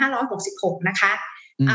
[0.00, 1.12] 2566 นะคะ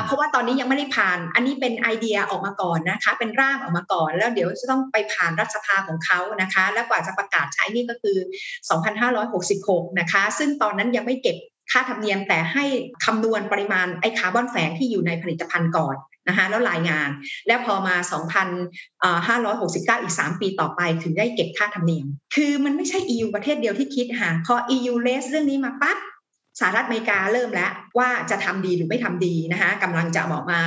[0.06, 8.18] เพราะว่าตอนนี้ยังไม่ได้ผ่าน อันนี้เป็นไอเดียออกมาก่อนนะคะ เป็นร่างออกมาก่อน แล้วเดี๋ยวจะต้องไปผ่านรัฐสภาของเขานะคะ แล้วกว่าจะประกาศใช้นี่ก็คือ
[9.08, 11.38] 2566 นะคะ ซึ่งตอนนั้นยังไม่เก็บ
[11.72, 12.66] ค่าธรรมเนียมแต่ให้
[13.06, 15.96] คำนวณปริมาณไอคาร์บอนแฝงที่อยู่ในผลิตภัณฑ์ก่อน
[16.28, 17.10] นะคะแล้วรายงาน
[17.48, 17.96] แล้วพอมา
[19.16, 25.98] 2,569 อีก 3 ปีต่อไปถึงได้เก็บค่าธรรมเนียม คือมันไม่ใช่ EU ประเทศเดียวที่คิดค่ะพอ EU เลสเรื่องนี้มาปั๊บ
[26.60, 30.60] สหรัฐอเมริกาเริ่มแล้วว่าจะทำดีหรือไม่ทำดีนะคะกำลังจะบอกมา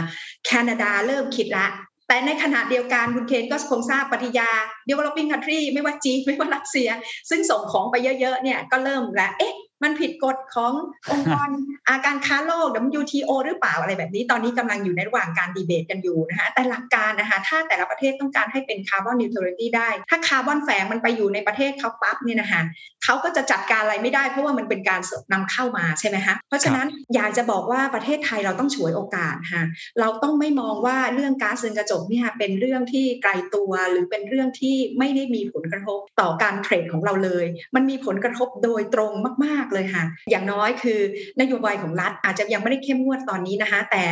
[0.44, 1.66] แคนาดาเริ่มคิดละ
[2.08, 4.50] แต่ในขณะเดียวกันคุณเคนก็คงทราบบรรดา
[4.88, 6.88] developing country ไม่ว่าจีนไม่ว่ารัสเซีย
[7.30, 10.72] ซึ่งส่งของไปเยอะๆเนี่ยก็เริ่มแล้วเอ๊ะ มันผิดกฎของ
[11.10, 11.48] องค์กร
[11.88, 12.66] อาการค้าโลก
[13.00, 22.62] WTO หรือเปล่าอะไรแบบนี้ ตอนนี้กำลังอยู่ในระหว่างการดีเบตกันอยู่นะคะแต่หลักการนะคะถ้าแต่ละประเทศต้องการให้เป็น carbon neutrality ได้ ถ้าคาร์บอนแฝงมันไปอยู่ในประเทศเขาปั๊บเนี่ยนะคะ
[23.04, 25.00] เขาก็จะจัดการอะไรไม่ได้ เพราะว่ามันเป็นการ
[25.32, 29.62] นำเข้ามาใช่ไหมคะเพราะฉะนั้นอยากจะบอกว่าประเทศไทยเราต้องฉวยโอกาสค่ะ
[30.00, 39.12] เราต้องไม่มองว่าเรื่องก๊าซเรือนกระจกเนี่ยเป็นเรื่องที่ไกลตัวหรือเป็นเรื่องที่ไม่ได้มีผลกระทบต่อการ trade ของเราเลย มันมีผลกระทบโดยตรง
[39.44, 41.00] มากๆเลยค่ะ อย่างน้อยคือ
[41.40, 44.04] นโยบายของรัฐอาจจะยังไม่ได้เข้มงวดตอนนี้นะคะ แต่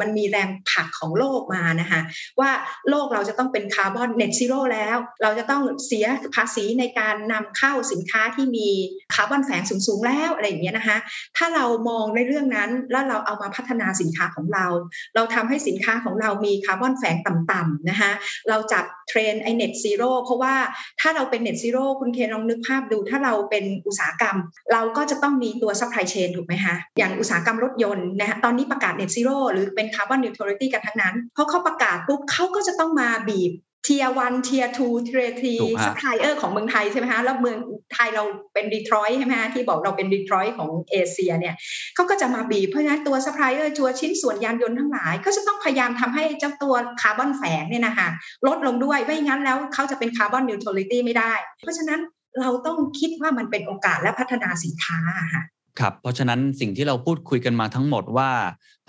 [0.00, 2.00] มันมีแรงผลักของโลกมานะคะ
[2.40, 2.50] ว่า
[2.90, 8.68] โลกเราจะต้องเป็น carbon net zero แล้ว เราจะต้องเสียภาษีในการนำเข้าสินค้าที่มี
[9.14, 10.96] คาร์บอนแฝงสูงๆแล้วอะไรอย่างเงี้ยนะคะ
[11.36, 14.66] ถ้าเรามองในเรื่องนั้นแล้วเราเอามาพัฒนาสินค้าของเรา
[15.14, 18.10] เราทำให้สินค้าของเรามีคาร์บอนแฝงต่ำๆนะคะ
[18.48, 20.54] เราจับเทรนด์ไอ net zero เพราะว่า
[21.00, 24.36] ถ้าเราเป็น net zero คุณเคนลองนึกภาพดู ถ้าเราเป็นอุตสาหกรรม
[24.72, 33.52] เราก็จะต้องมีตัว supply chain ถูกไหมคะอย่างอุตสาหกรรมรถยนต์นะคะตอนนี้ประกาศ net zero หรือเป็น carbon neutrality กันทั้งนั้นเพราะเขาประกาศปุ๊บเขาก็จะต้องมาบีบ
[33.84, 35.54] tier one tier two tier three
[35.84, 37.58] supplier ของเมืองไทยใช่ไหมคะแล้วเมือง
[37.94, 41.54] ไทยเราเป็นดีทรอยต์ใช่ไหมคะที่บอกเราเป็นดีทรอยต์ของเอเชียเนี่ย
[41.94, 48.08] เขาก็จะมาบีบเพราะฉะนั้นตัวซัพพลายเออร์ตัวชิ้นส่วนยานยนต์ทั้งหลาย ก็จะต้องพยายามทำให้เจ้าตัวคาร์บอนแฝงเนี่ยนะคะ
[48.46, 52.00] ลดลงด้วยไม่งั้นแล้วเขาจะเป็น carbon neutrality ไม่ได้ เพราะฉะนั้น
[52.40, 54.98] เราต้องคิดว่ามันเป็นโอกาสและพัฒนาสินค้า
[55.34, 55.42] ค่ะ
[55.80, 58.30] ครับเพราะฉะนั้นสิ่งที่เราพูดคุยกันมาทั้งหมดว่า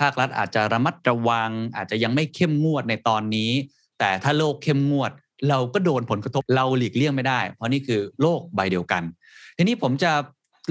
[0.02, 3.52] ภาครัฐอาจจะระมัดระวัง อาจจะยังไม่เข้มงวดในตอนนี้
[4.00, 5.12] แต่ถ้าโลกเข้มงวด
[5.50, 9.04] เราก็โดนผลกระทบเราหลีกเลี่ยงไม่ได้ เพราะนี่คือโลกใบเดียวกัน
[9.58, 10.12] ทีนี้ผมจะ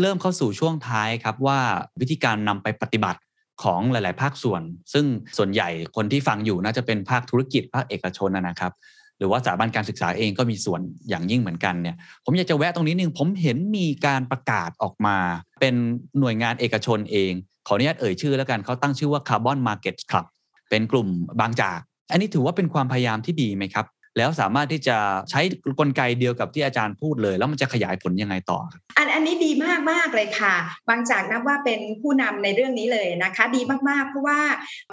[0.01, 1.61] เริ่มเข้าสู่ช่วงท้ายครับว่า
[2.01, 3.21] วิธีการนำไปปฏิบัติ
[3.63, 4.63] ของหลาย ๆ ภาคส่วน
[4.93, 5.05] ซึ่ง
[5.39, 8.73] ส่วนใหญ่คนที่ฟังอยู่น่าจะเป็นภาคธุรกิจภาคเอกชนนะครับ
[9.19, 15.17] หรือว่าสถาบันการศึกษาเองก็มีส่วนอย่างยิ่งเหมือนกันเนี่ยผมอยากจะแวะตรงนี้นึงผมเห็นมีการประกาศออกมา
[15.61, 15.75] เป็น
[16.21, 17.33] หน่วยงานเอกชนเอง
[17.67, 20.27] ขออนุญาตเอ่ยชื่อแล้วกันเขาตั้งชื่อว่า Carbon Market Club
[20.71, 21.09] เป็นกลุ่ม
[21.41, 23.87] บางจาก อันนี้ถือว่าเป็นความพยายามที่ดีไหมครับ
[24.19, 24.97] แล้วสามารถที่จะ
[25.31, 25.41] ใช้
[25.81, 28.59] กลไกเดียวกับที่อาจารย์พูดเลย แล้วมันจะขยายผลยังไงต่อ
[28.99, 30.55] อันอันนี้ดีมากมากเลยค่ะ
[30.89, 34.41] บางจากนับว่าเป็นผู้นำในเรื่องนี้เลยนะคะ ดีมากๆ เพราะว่า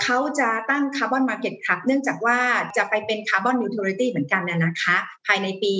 [0.04, 2.38] เขาจะตั้ง Carbon Market Club เนื่องจากว่า
[2.78, 4.96] จะไปเป็น carbon neutrality เหมือนกันนะคะ
[5.28, 5.74] ภายในปี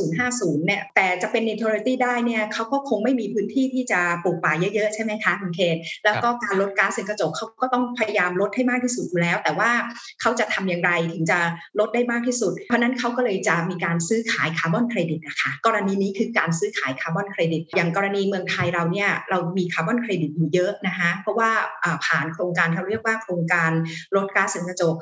[0.00, 9.70] 2050 เนี่ย แต่จะเป็น neutrality ได้เนี่ยเขาก็คงไม่มีพื้นที่ที่จะปลูกป่าเยอะๆ ใช่ไหมคะคุณเคนแล้วก็การลดก๊าซเรือนกระจกเขาก็ต้องพยายามลดให้มากที่สุดอยู่แล้ว แต่ว่า
[10.20, 11.38] เขาจะทำอย่างไรถึงจะ
[11.80, 21.50] ลดได้มากที่สุดเพราะนั้นเขาก็เลยจะมีการซื้อขายคาร์บอนเครดิตนะคะกรณีนี้คือการซื้อขายคาร์บอนเครดิต อย่างกรณีเมืองไทยเราเนี่ยเรามีคาร์บอนเครดิตอยู่เยอะนะคะเพราะว่า
[22.06, 23.70] ผ่านโครงการเขาเรียกว่าโครงการ
[24.16, 24.94] ลดก๊าซเรือนกระจก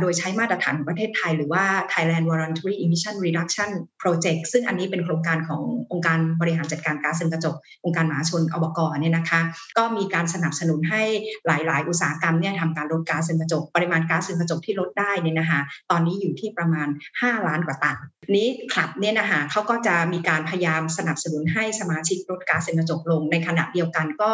[0.00, 3.70] โดยใช้มาตรฐานของประเทศไทย หรือว่า Thailand Voluntary Emission Reduction
[4.02, 9.40] Project ซึ่งอันนี้เป็นโครงการขององค์การบริหารจัดการก๊าซเรือนกระจก องค์การมหาชนอบกเนี่ยนะคะ
[9.78, 11.02] ก็มีการสนับสนุนให้
[11.46, 16.88] หลาย ๆ อุตสาหกรรมเนี่ยทำการลดก๊าซเรือนกระจก ปริมาณก๊าซเรือนกระจกที่ลดได้เนี่ยนะคะ ตอนนี้อยู่ที่ประมาณ
[17.22, 17.96] 5 ล้านกว่าตัน
[18.36, 24.32] นี้คลับเนี่ยนะคะเขาก็จะมีการพยายามสนับสนุนให้สมาชิกลดก๊าซเรือนกระจกลง ในขณะเดียวกันก็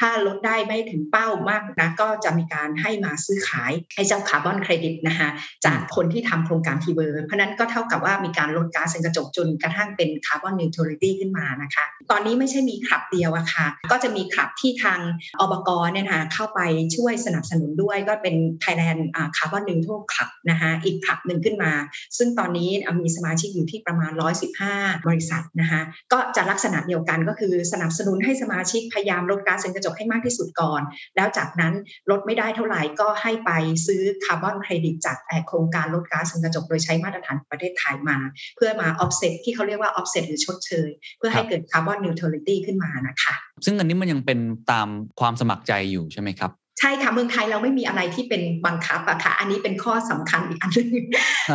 [0.00, 5.28] ถ้าลดได้ไม่ถึงเป้ามากนะก็จะมีการให้มาซื้อขายให้เจ้าคาร์บอนเครดิตนะคะ
[5.66, 15.00] จากคนที่ทำโครงการ T-VER เพราะนั้นก็เท่ากับว่ามีการลดก๊าซเรือนกระจกจนกระทั่งเป็น carbon neutrality ขึ้นมานะคะตอนนี้ไม่ใช่มีคลับเดียวอะค่ะก็จะมีคลับที่ทาง
[15.40, 16.60] อบกเนี่ยนะคะเข้าไป
[16.96, 19.02] ช่วยสนับสนุนด้วยก็เป็น Thailand
[19.36, 21.72] Carbon Neutral Club นะคะอีกคลับหนึ่งขึ้นมา
[22.18, 24.12] ซึ่งตอนนี้มีสมาชิกอยู่ที่ประมาณ
[24.58, 25.80] 115 บริษัทนะคะ
[26.12, 30.82] ก็จะลักษณะเดียวกันก็คือสนับสนุนให้สมาชิกพยายามลดก๊าซเรือนกระจกให้มากที่สุดก่อน
[31.16, 31.74] แล้วจากนั้น
[32.10, 33.50] ลดไม่ได้เท่าไหร่ก็ให้ไป
[33.86, 35.16] ซื้อคาร์บอนเครดิตจาก
[35.48, 38.18] โครงการลดก๊าซเรือนกระจกโดยใช้มาตรฐานประเทศไทยมา
[38.56, 44.38] เพื่อมา offset ที่เขาเรียกว่า offset หรือชดเชย เพื่อให้เกิด carbon neutrality ขึ้นมานะคะซึ่งอันนี้มันยังเป็น
[44.72, 44.88] ตาม
[45.20, 50.90] ความสมัครใจอยู่ใช่ไหมครับ ใช่ค่ะเมืองไทยเราไม่มีอะไรที่เป็นบังคับอะค่ะ อันนี้เป็นข้อสำคัญอีกอันนึง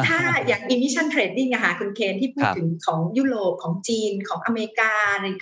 [0.07, 4.93] ถ้าอย่าง emission trading อะค่ะคุณเคนที่พูดถึงของยุโรปของจีนของอเมริกา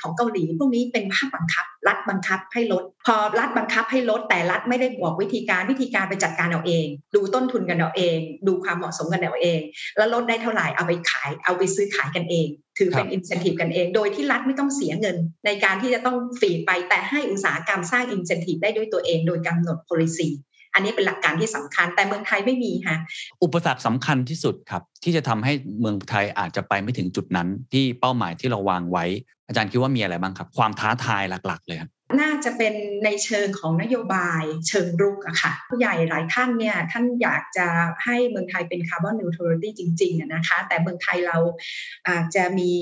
[0.01, 8.17] ของเกาหลีพวกนี้เป็นภาคบังคับ รัฐบังคับให้ลด พอรัฐบังคับให้ลด แต่รัฐไม่ได้บอกวิธีการวิธีการไปจัดการเอาเอง ดูต้นทุนกันเอาเอง
[8.47, 9.59] ดูความเหมาะสมกันเอาเอง
[9.97, 12.47] แล้วลดได้เท่าไหร่เอาไปขายเอาไปซื้อขายกันเอง
[12.78, 15.16] ถือเป็นอินเซนティブกันเอง โดยที่รัฐไม่ต้องเสียเงิน
[15.46, 20.28] ในการที่จะต้องฝีไปแต่ให้อุตสาหกรรมสร้างอินเซนティブได้ด้วยตัวเอง โดยกำหนด policy
[20.74, 22.96] อันนี้เป็นหลักการที่สำคัญ แต่เมืองไทยไม่มีค่ะ
[23.42, 29.04] อุปสรรคสำคัญที่สุดครับ ที่จะทำให้เมืองไทยอาจจะไปไม่ถึงจุดนั้น ที่เป้าหมายที่เราวางไว้
[29.48, 31.90] อาจารย์คิดว่ามีอะไรบ้างครับ ความท้าทายหลัก ๆ เลยครับ
[32.21, 32.73] น่าจะเป็น
[33.05, 37.67] ในเชิงของนโยบายเชิงรุกอะค่ะ ผู้ใหญ่หลายท่านเนี่ยท่านอยากจะ
[38.03, 41.37] ให้เมืองไทยเป็นคาร์บอนนิวทรัลิตี้จริงๆอะนะคะ แต่เมืองไทยเรา
[42.09, 42.73] อาจจะมี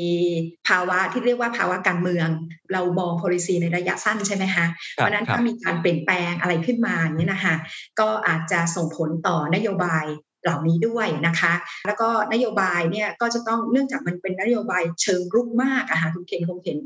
[0.68, 2.28] ภาวะที่เรียกว่าภาวะการเมือง
[2.74, 7.56] เรามอง policy ในระยะสั้นใช่ไหมคะเพราะฉะนั้นถ้ามีการเปลี่ยนแปลงอะไรขึ้นมาเนี่ยนะคะ
[8.00, 10.06] ก็อาจจะส่งผลต่อนโยบาย
[10.44, 11.54] เหล่านี้ด้วยนะคะ
[11.88, 16.78] แล้วก็นโยบายเนี่ยก็จะต้องเนื่องจากมันเป็นนโยบายเชิงรุกมากอะค่ะคุณเคนคงเห็น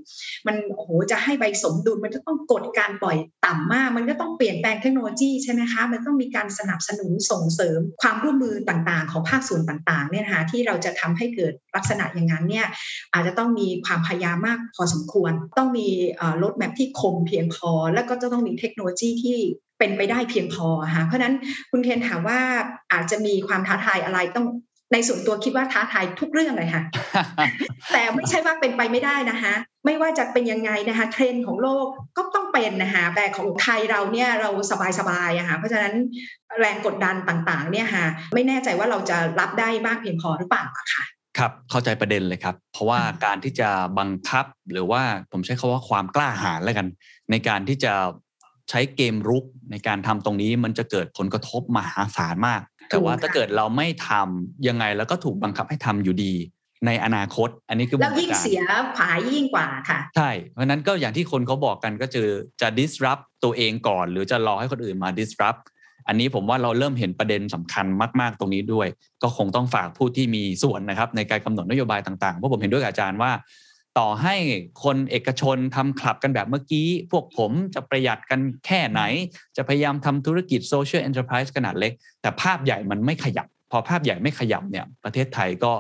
[0.48, 12.68] มันโอ้โหจะให้ใบสมดุลมันจะต้องกดการปล่อยต่ำมาก มันก็ต้องเปลี่ยนแปลงเทคโนโลยีใช่ไหมคะมันต้องมีการสนับสนุนส่งเสริมความร่วมมือต่างๆ ของภาคส่วนต่างๆเนี่ยนะคะที่เราจะทำให้เกิดลักษณะอย่างนั้นเนี่ย
[13.14, 15.88] อาจจะต้องมีความพยายามมากพอสมควร ต้องมี
[16.44, 19.40] รถแมพที่คมเพียงพอ แล้วก็จะต้องมีเทคโนโลยีที่
[19.80, 21.36] เป็นไปได้เพียงพอค่ะเพราะนั้น
[21.72, 22.40] คุณเคนถามว่า
[22.92, 24.48] อาจจะมีความท้าทายอะไรต้อง
[24.94, 26.84] ในส่วนตัวคิดว่าท้าทายทุกเรื่องเลยค่ะ
[27.94, 29.54] แต่ไม่ใช่ว่าเป็นไปไม่ได้นะคะ
[29.86, 31.86] ไม่ว่าจะเป็นยังไงนะคะเทรนด์ของโลก
[32.18, 34.50] ก็ต้องเป็นนะคะแต่ของไทยเราเนี่ยเรา
[35.00, 35.94] สบายๆอะค่ะเพราะฉะนั้น
[36.60, 40.64] แรงกดดันต่างๆ เนี่ยค่ะไม่แน่ใจว่าเราจะรับได้มากเพียงพอหรือเปล่า
[40.94, 41.04] ค่ะ
[41.38, 43.70] ครับเข้าใจประเด็นเลยครับ เพราะว่าการที่จะ
[44.00, 45.02] บังคับหรือว่า
[45.32, 46.88] ผมใช้คาว่าความกล้าหาญแล้วกัน
[47.32, 47.94] ในการที่จะ
[48.70, 56.34] ใช้เกมรุกในการทำตรงนี้มันจะเกิดผลกระทบมหาศาลมาก แต่ว่าถ้าเกิดเราไม่ทำยังไงแล้วก็ถูกบังคับให้ทำอยู่ดี
[56.86, 58.62] ในอนาคต อันนี้คือแล้วยิ่งเสีย
[58.98, 62.28] ผายยิ่งกว่าค่ะ ใช่ เพราะนั้นก็อย่างที่คนเขาบอกกันก็คือ
[62.62, 65.62] จะ disrupt ตัวเองก่อน หรือจะรอให้คนอื่นมา disrupt
[66.08, 67.86] อันนี้ผมว่าเราเริ่มเห็นประเด็นสำคัญ
[68.20, 68.88] มาก ๆ ตรงนี้ด้วย
[69.24, 73.32] ก็คงต้องฝากผู้ที่มีส่วนนะครับในการกำหนดนโยบายต่างๆเพราะผมเห็นด้วยกับอาจารย์ว่า
[73.98, 74.36] ต่อให้
[74.84, 79.02] คนเอกชนทำคลับกันแบบเมื่อกี้ พวกผมจะประหยัดกันแค่ไหน
[79.58, 81.92] จะพยายามทำธุรกิจ social enterprise ขนาดเล็ก
[82.22, 85.72] แต่ภาพใหญ่มันไม่ขยับ พอภาพใหญ่ไม่ขยับเนี่ยประเทศไทยก็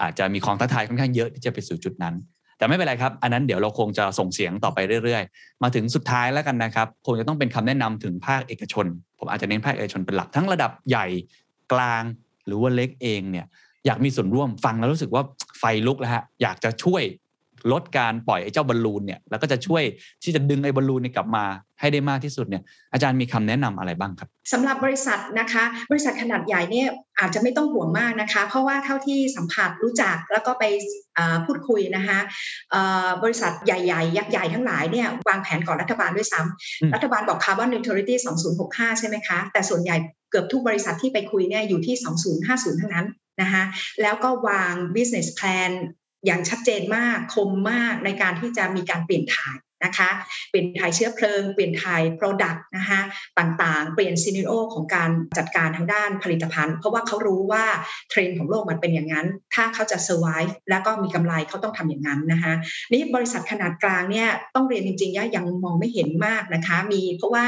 [0.00, 2.14] อาจจะมีของท้าทายค่อนข้างเยอะที่จะไปสู่จุดนั้น
[2.58, 8.86] แต่ไม่เป็นไรครับ อันนั้นเดี๋ยวเราคงจะส่งเสียงต่อไปเรื่อยๆ มาถึงสุดท้ายแล้วกันนะครับคงจะต้องเป็นคำแนะนำถึงภาคเอกชน
[9.18, 11.06] ผมอาจจะเน้นภาคเอกชนเป็นหลักทั้งระดับใหญ่
[11.72, 12.02] กลาง
[12.46, 13.46] หรือว่าเล็กเองเนี่ย
[13.86, 15.22] อยากมีส่วนร่วมฟังแล้วรู้สึกว่า
[15.58, 17.02] ไฟลุกแล้วฮะอยากจะช่วย
[17.72, 19.82] ลดการปล่อยไอ้เจ้าบอลลูนเนี่ยแล้วก็จะช่วย
[20.22, 21.44] ที่จะดึงไอ้บอลลูนนี้กลับมา
[21.80, 26.88] ให้ได้มากที่สุดเนี่ยอาจารย์มีคำแนะนำอะไรบ้างครับสำหรับบริษัทนะคะ บริษัทขนาดใหญ่เนี่ย
[27.18, 30.64] อาจจะไม่ต้องห่วงมากนะคะ เพราะว่าเท่าที่สัมผัสรู้จักแล้วก็ไป
[31.46, 32.18] พูดคุยนะคะ
[33.22, 38.18] บริษัทใหญ่ๆ ยักษ์ใหญ่ทั้งหลายเนี่ยวางแผนก่อนรัฐบาลด้วยซ้ำรัฐบาลบอก carbon neutrality
[38.58, 39.96] 2065 ใช่ไหมคะ แต่ส่วนใหญ่
[40.30, 41.94] เกือบทุกบริษัทที่ไปคุยเนี่ยอยู่ที่
[42.38, 43.06] 2050 ทั้งนั้น
[43.42, 43.62] นะคะ
[44.02, 45.70] แล้วก็วาง business plan
[46.26, 50.10] อย่างชัดเจนมากคมมากในการที่จะมีการเปลี่ยนถ่าย นะคะ
[50.50, 53.00] เปลี่ยนถ่ายเชื้อเพลิง เปลี่ยนถ่าย Product นะคะ
[53.38, 57.64] ต่างๆ เปลี่ยน scenario ของการจัดการทางด้านผลิตภัณฑ์ เพราะว่าเขารู้ว่า
[58.10, 62.52] เทรนด์ของโลกมันเป็นอย่างนั้น ถ้าเขาจะ survive แล้วก็มีกำไรเขาต้องทำอย่างนั้นนะคะ
[62.92, 67.46] นี่บริษัทขนาดกลางเนี่ยต้องเรียนจริงๆยังมองไม่เห็นมากนะคะมีเพราะว่า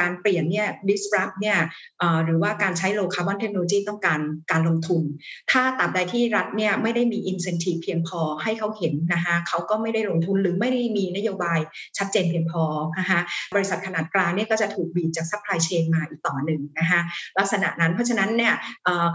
[0.00, 1.58] การเปลี่ยนเนี่ย disrupt เนี่ย
[2.24, 5.02] หรือว่าการใช้ low carbon technology ต้องการการลงทุน
[5.50, 11.57] ถ้าตราบใดที่รัฐเนี่ยไม่ได้มี incentive เพียงพอให้เขาเห็นนะคะเขาก็ไม่ได้ลงทุนหรือไม่ได้มีนโยบาย
[11.97, 12.63] ชัดเจนเพียงพอ
[12.99, 13.19] นะคะ
[13.55, 16.99] บริษัทขนาดกลางเนี่ยก็จะถูกบีบจากซัพพลายเชนมาอีกต่อหนึ่งนะคะ
[17.39, 18.53] ลักษณะนั้นเพราะฉะนั้นเนี่ย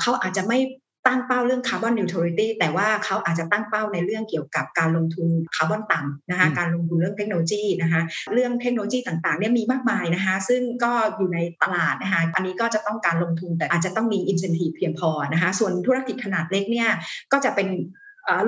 [0.01, 0.59] เขาอาจจะไม่
[1.07, 8.03] ตั้งเป้าเรื่องคาร์บอนนิวทรัลิตี้แต่ว่าเขาอาจจะตั้งเป้าในเรื่องเกี่ยวกับการลงทุนคาร์บอนต่ำนะคะการลงทุนเรื่องเทคโนโลยีนะคะ
[8.35, 16.91] เรื่องเทคโนโลยีต่างๆเนี่ยมีมากมายนะคะซึ่งก็อยู่ในตลาดนะคะอันนี้ก็จะต้องการลงทุนแต่อาจจะต้องมีอินเซนティブเพียงพอนะคะส่วนธุรกิจขนาดเล็กเนี่ย
[17.33, 17.69] ก็จะเป็น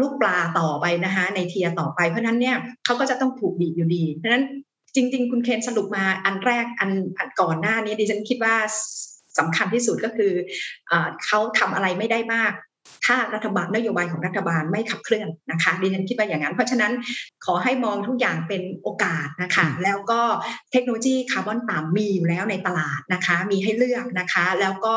[0.02, 4.46] ลูกปลาต่อไปนะคะใน tier ต่อไป เพราะนั้นเนี่ยเขาก็จะต้องถูกบีบอยู่ดีเพราะนั้น
[4.96, 6.90] จริง ๆ คุณเคนสรุปมาอันแรกอัน
[7.42, 8.56] ก่อนหน้านี้ดิฉันคิดว่า
[9.40, 10.32] สำคัญที่สุดก็คือ
[11.26, 12.54] เขาทำอะไรไม่ได้มาก
[13.06, 16.94] ถ้ารัฐบาลนโยบายของรัฐบาลไม่ขับเคลื่อนนะคะดิฉันคิดว่าอย่างนั้น เพราะฉะนั้น
[17.46, 20.22] ขอให้มองทุกอย่างเป็นโอกาสนะคะ แล้วก็
[20.72, 24.96] เทคโนโลยีคาร์บอนต่ำมีอยู่แล้วในตลาดนะคะ มีให้เลือกนะคะ แล้วก็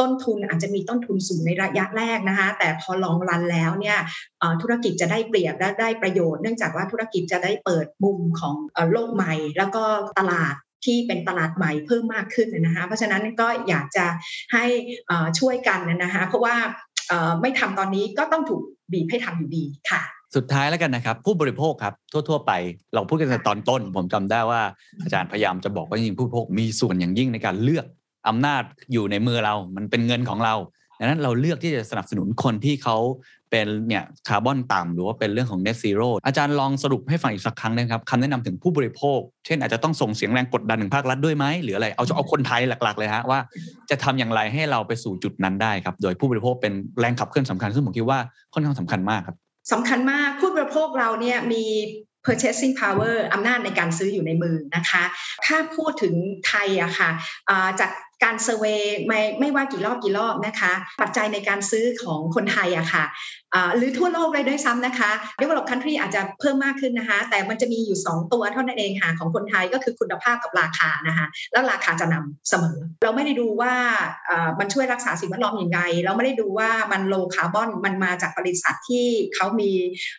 [0.00, 3.98] ต้นทุนอาจจะมีต้นทุนสูงในระยะแรกนะคะ แต่พอลองรันแล้วเนี่ย
[4.62, 8.54] ธุรกิจจะได้เปรียบและได้ประโยชน์ เนื่องจากว่าธุรกิจจะได้เปิดมุมของ
[8.92, 9.84] โลกใหม่ แล้วก็
[10.18, 10.54] ตลาด
[10.86, 14.06] ที่เป็นตลาดใหม่เพิ่มมากขึ้นนะคะ เพราะฉะนั้นก็อยากจะ
[14.52, 14.64] ให้
[15.38, 16.56] ช่วยกันนะคะ เพราะว่า
[17.40, 20.02] ไม่ทำตอนนี้ก็ต้องถูกบีบให้ทำอยู่ดีค่ะ
[20.36, 22.52] สุดท้ายแล้วกันนะครับ ผู้บริโภคครับ ทั่ว ๆ ไป
[22.94, 24.62] เราพูดกันในตอนต้น ผมจำได้ว่า
[25.02, 27.86] อาจารย์พยายามจะบอกว่าจริงผู้บริโภคมีส่วนอย่างยิ่งในการเลือก
[28.28, 30.54] อำนาจอยู่ในมือเรา มันเป็นเงินของเรา
[30.98, 32.96] ดังนั้นเราเลือกที่จะสนับสนุนคนที่เขา
[33.50, 43.40] เป็นเนี่ยคาร์บอนต่ำหรือว่าเป็นเรื่องของ net zero อาจารย์ลองสรุปให้ฟังอีกสักครั้งนะครับคำแนะนำถึงผู้บริโภค เช่นอาจจะต้องส่งเสียงแรงกดดันถึงภาครัฐด้วยไหมหรืออะไร เอาเอาคนไทยหลัก ๆ เลยฮะว่า
[43.90, 48.18] จะทำอย่างไรให้เราไปสู่จุดนั้นได้ครับ โดยผู้บริโภคเป็นแรงขับเคลื่อนสำคัญซึ่งผมคิดว่า
[48.52, 49.36] ค่อนข้างสำคัญมากครับ
[49.72, 51.64] สำคัญมากผู้บริโภคเราเนี่ยมี
[52.26, 55.02] purchasing power อำนาจในการซื้ออยู่ในมือนะคะ
[55.46, 56.14] ถ้าพูดถึง
[56.46, 57.10] ไทยอะค่ะ
[57.50, 57.90] อ่าจาก
[58.24, 63.04] การเซอร์เวยไม่ไม่ว่ากี่รอบกี่รอบนะคะ ปัจจัยในการซื้อของคนไทยอะค่ะ
[63.54, 65.10] อ่าหรือทั่วโลกเลยด้วยซ้ำนะคะ
[65.40, 73.74] develop country อาจจะเพิ่มมากขึ้นนะคะ แต่มันจะมีอยู่ 2 ตัวเท่านั้นเองค่ะของคนไทยก็คือคุณภาพกับราคานะคะ แล้วราคาจะนำเสมอ เราไม่ได้ดูว่า
[74.58, 79.70] มันช่วยรักษาสิ่งแวดล้อมอย่างไร เราไม่ได้ดูว่ามัน low carbon มันมาจากบริษัทที่เขามี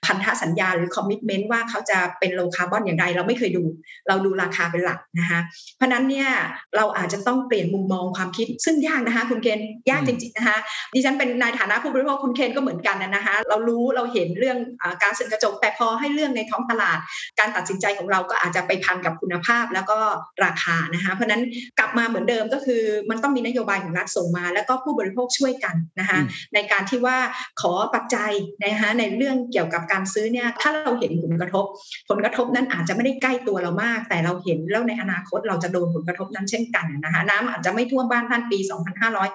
[0.05, 3.63] พันธสัญญาหรือ commitment ว่าเขาจะเป็น low carbon อย่างไร เราไม่เคยดู
[4.07, 5.39] เราดูราคาเป็นหลักนะคะ
[5.77, 6.29] เพราะนั้นเนี่ย
[6.75, 9.59] เราอาจจะต้องเปลี่ยนมุมมองความคิดซึ่งยากนะคะคุณเคน
[9.89, 10.57] ยากจริงๆนะคะ
[10.93, 16.97] ดิฉันเป็นในฐานะผู้บริโภคคุณเคนก็เหมือนกันนะคะเรารู้เราเห็นเรื่องอาการเสื่อมกระจก แต่พอให้เรื่องในท้องตลาด
[17.39, 19.97] การตัดสินใจของเราก็อาจจะไปพันกับคุณภาพแล้วก็
[20.43, 21.43] ราคานะคะเพราะฉะนั้น
[21.79, 27.17] กลับมาเหมือนเดิมก็คือมันต้องมีนโยบายของรัฐส่งมา แล้วก็ผู้บริโภคช่วยกันนะคะอืมในการที่ว่า
[27.61, 28.31] ขอปัจจัย
[28.63, 31.65] นะคะในเรื่องเกี่ยวกับการซื้อเนี่ยถ้าเราเห็นผลกระทบ
[32.09, 38.59] ผลกระทบนั้นอาจจะไม่ได้ใกล้ตัวเรามาก แต่เราเห็นแล้วในอนาคตเราจะโดนผลกระทบนั้นเช่นกันนะคะน้ำอาจจะไม่ท่วมบ้านท่านปี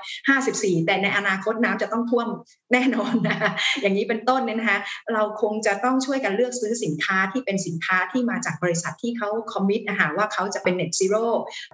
[0.05, 2.29] 2554 แต่ในอนาคตน้ำจะต้องท่วม
[2.73, 4.79] แน่นอนนะคะอย่างนี้เป็นต้นเนี่ยนะคะ
[5.13, 11.27] เราคงจะต้องช่วยกันเลือกซื้อสินค้าที่เป็นสินค้าที่มาจากบริษัทที่เขาคอมมิตนะคะว่าเขาจะเป็น net zero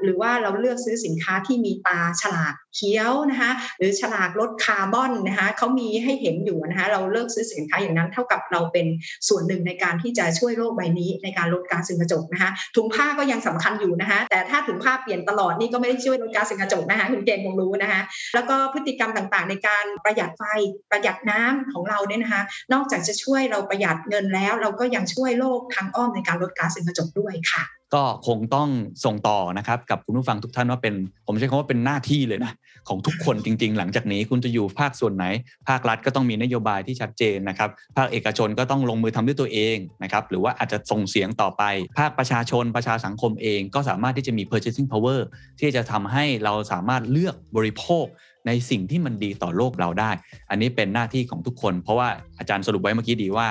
[0.03, 8.87] หรือว่าเราเลือกซื้อสินค้าที่มีตาฉลากเขียวนะคะหรือฉลากลดคาร์บอนนะคะเขามีให้เห็นอยู่นะคะเราเลือกซื้อสินค้าอย่างนั้น เท่ากับเราเป็น
[9.29, 18.01] ส่วนหนึ่งในการที่จะช่วยโลกใบนี้ในการลดการือนกระจกนะคะถุงผ้าก็ยังสำคัญอยู่นะคะแต่ถ้าถุงผ้าเปลี่ยนตลอดนี่ก็ไม่ได้ช่วยลดการือนกระจกนะคะคุณเกณฑ์คงรู้นะคะ
[18.35, 20.43] แล้วก็พฤติกรรมต่างๆ ในการประหยัดไฟ
[20.91, 22.43] ประหยัดน้ำของเราเนี่ยนะคะ
[22.73, 28.69] นอกจากจะช่วยเราประหยัดเงินแล้ว เราก็ยังช่วยโลกทางอ้อมในการลดก๊าซเรือนกระจกด้วยค่ะ ก็คงต้อง
[29.05, 30.95] ส่งต่อนะครับกับคุณผู้ฟังทุกท่านว่าเป็น
[31.27, 32.53] ผมใช้คำว่าเป็นหน้าที่เลยนะ
[32.89, 35.25] ของทุกคนจริง ๆ หลังจากนี้คุณจะอยู่ภาคส่วนไหน
[35.69, 41.63] ภาครัฐก็ต้องมีนโยบายที่ชัดเจนนะครับภาคเอกชนก็ต้องลงมือทำด้วยตัวเองนะครับหรือว่าอาจจะส่งเสียงต่อไป
[41.99, 45.21] ภาคประชาชนประชาสังคมเองก็สามารถที่จะมี purchasing power
[45.61, 48.07] ที่จะทำให้เราสามารถเลือกบริโภค
[48.47, 50.11] ในสิ่งที่มันดีต่อโลกเราได้
[50.51, 53.49] อันนี้เป็นหน้าที่ของทุกคน เพราะว่าอาจารย์สรุปไว้เมื่อกี้ดีว่า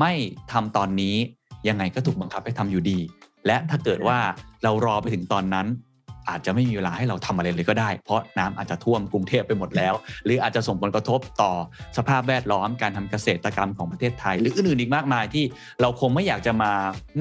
[0.00, 0.12] ไม่
[0.52, 1.16] ทำตอนนี้
[1.68, 2.98] ยังไงก็ถูกบังคับให้ทำอยู่ดี
[3.46, 4.18] และถ้าเกิดว่า
[4.64, 5.68] เรารอไปถึงตอนนั้น
[6.28, 11.52] อาจจะไม่มีเวลาให้เราทำอะไรเลยก็ได้ เพราะน้ำอาจจะท่วมกรุงเทพไปหมดแล้ว หรืออาจจะส่งผลกระทบต่อ
[11.96, 15.44] สภาพแวดล้อมการทำเกษตรกรรมของประเทศไทย หรืออื่นๆอีกมากมายที่
[15.80, 16.72] เราคงไม่อยากจะมา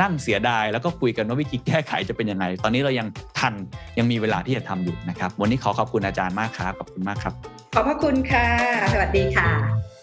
[0.02, 3.08] นั่งเสียดาย แล้วก็คุยกันว่าวิธีแก้ไขจะเป็นยังไง ตอนนี้เรายัง
[3.40, 3.54] ทัน
[3.98, 7.34] ยังมีเวลาที่จะทำอยู่นะครับ วันนี้ขอขอบคุณอาจารย์มากครับขอบคุณมากครับ
[7.76, 8.48] ขอบพระคุณค่ะ
[8.94, 9.99] สวัสดีค่ะ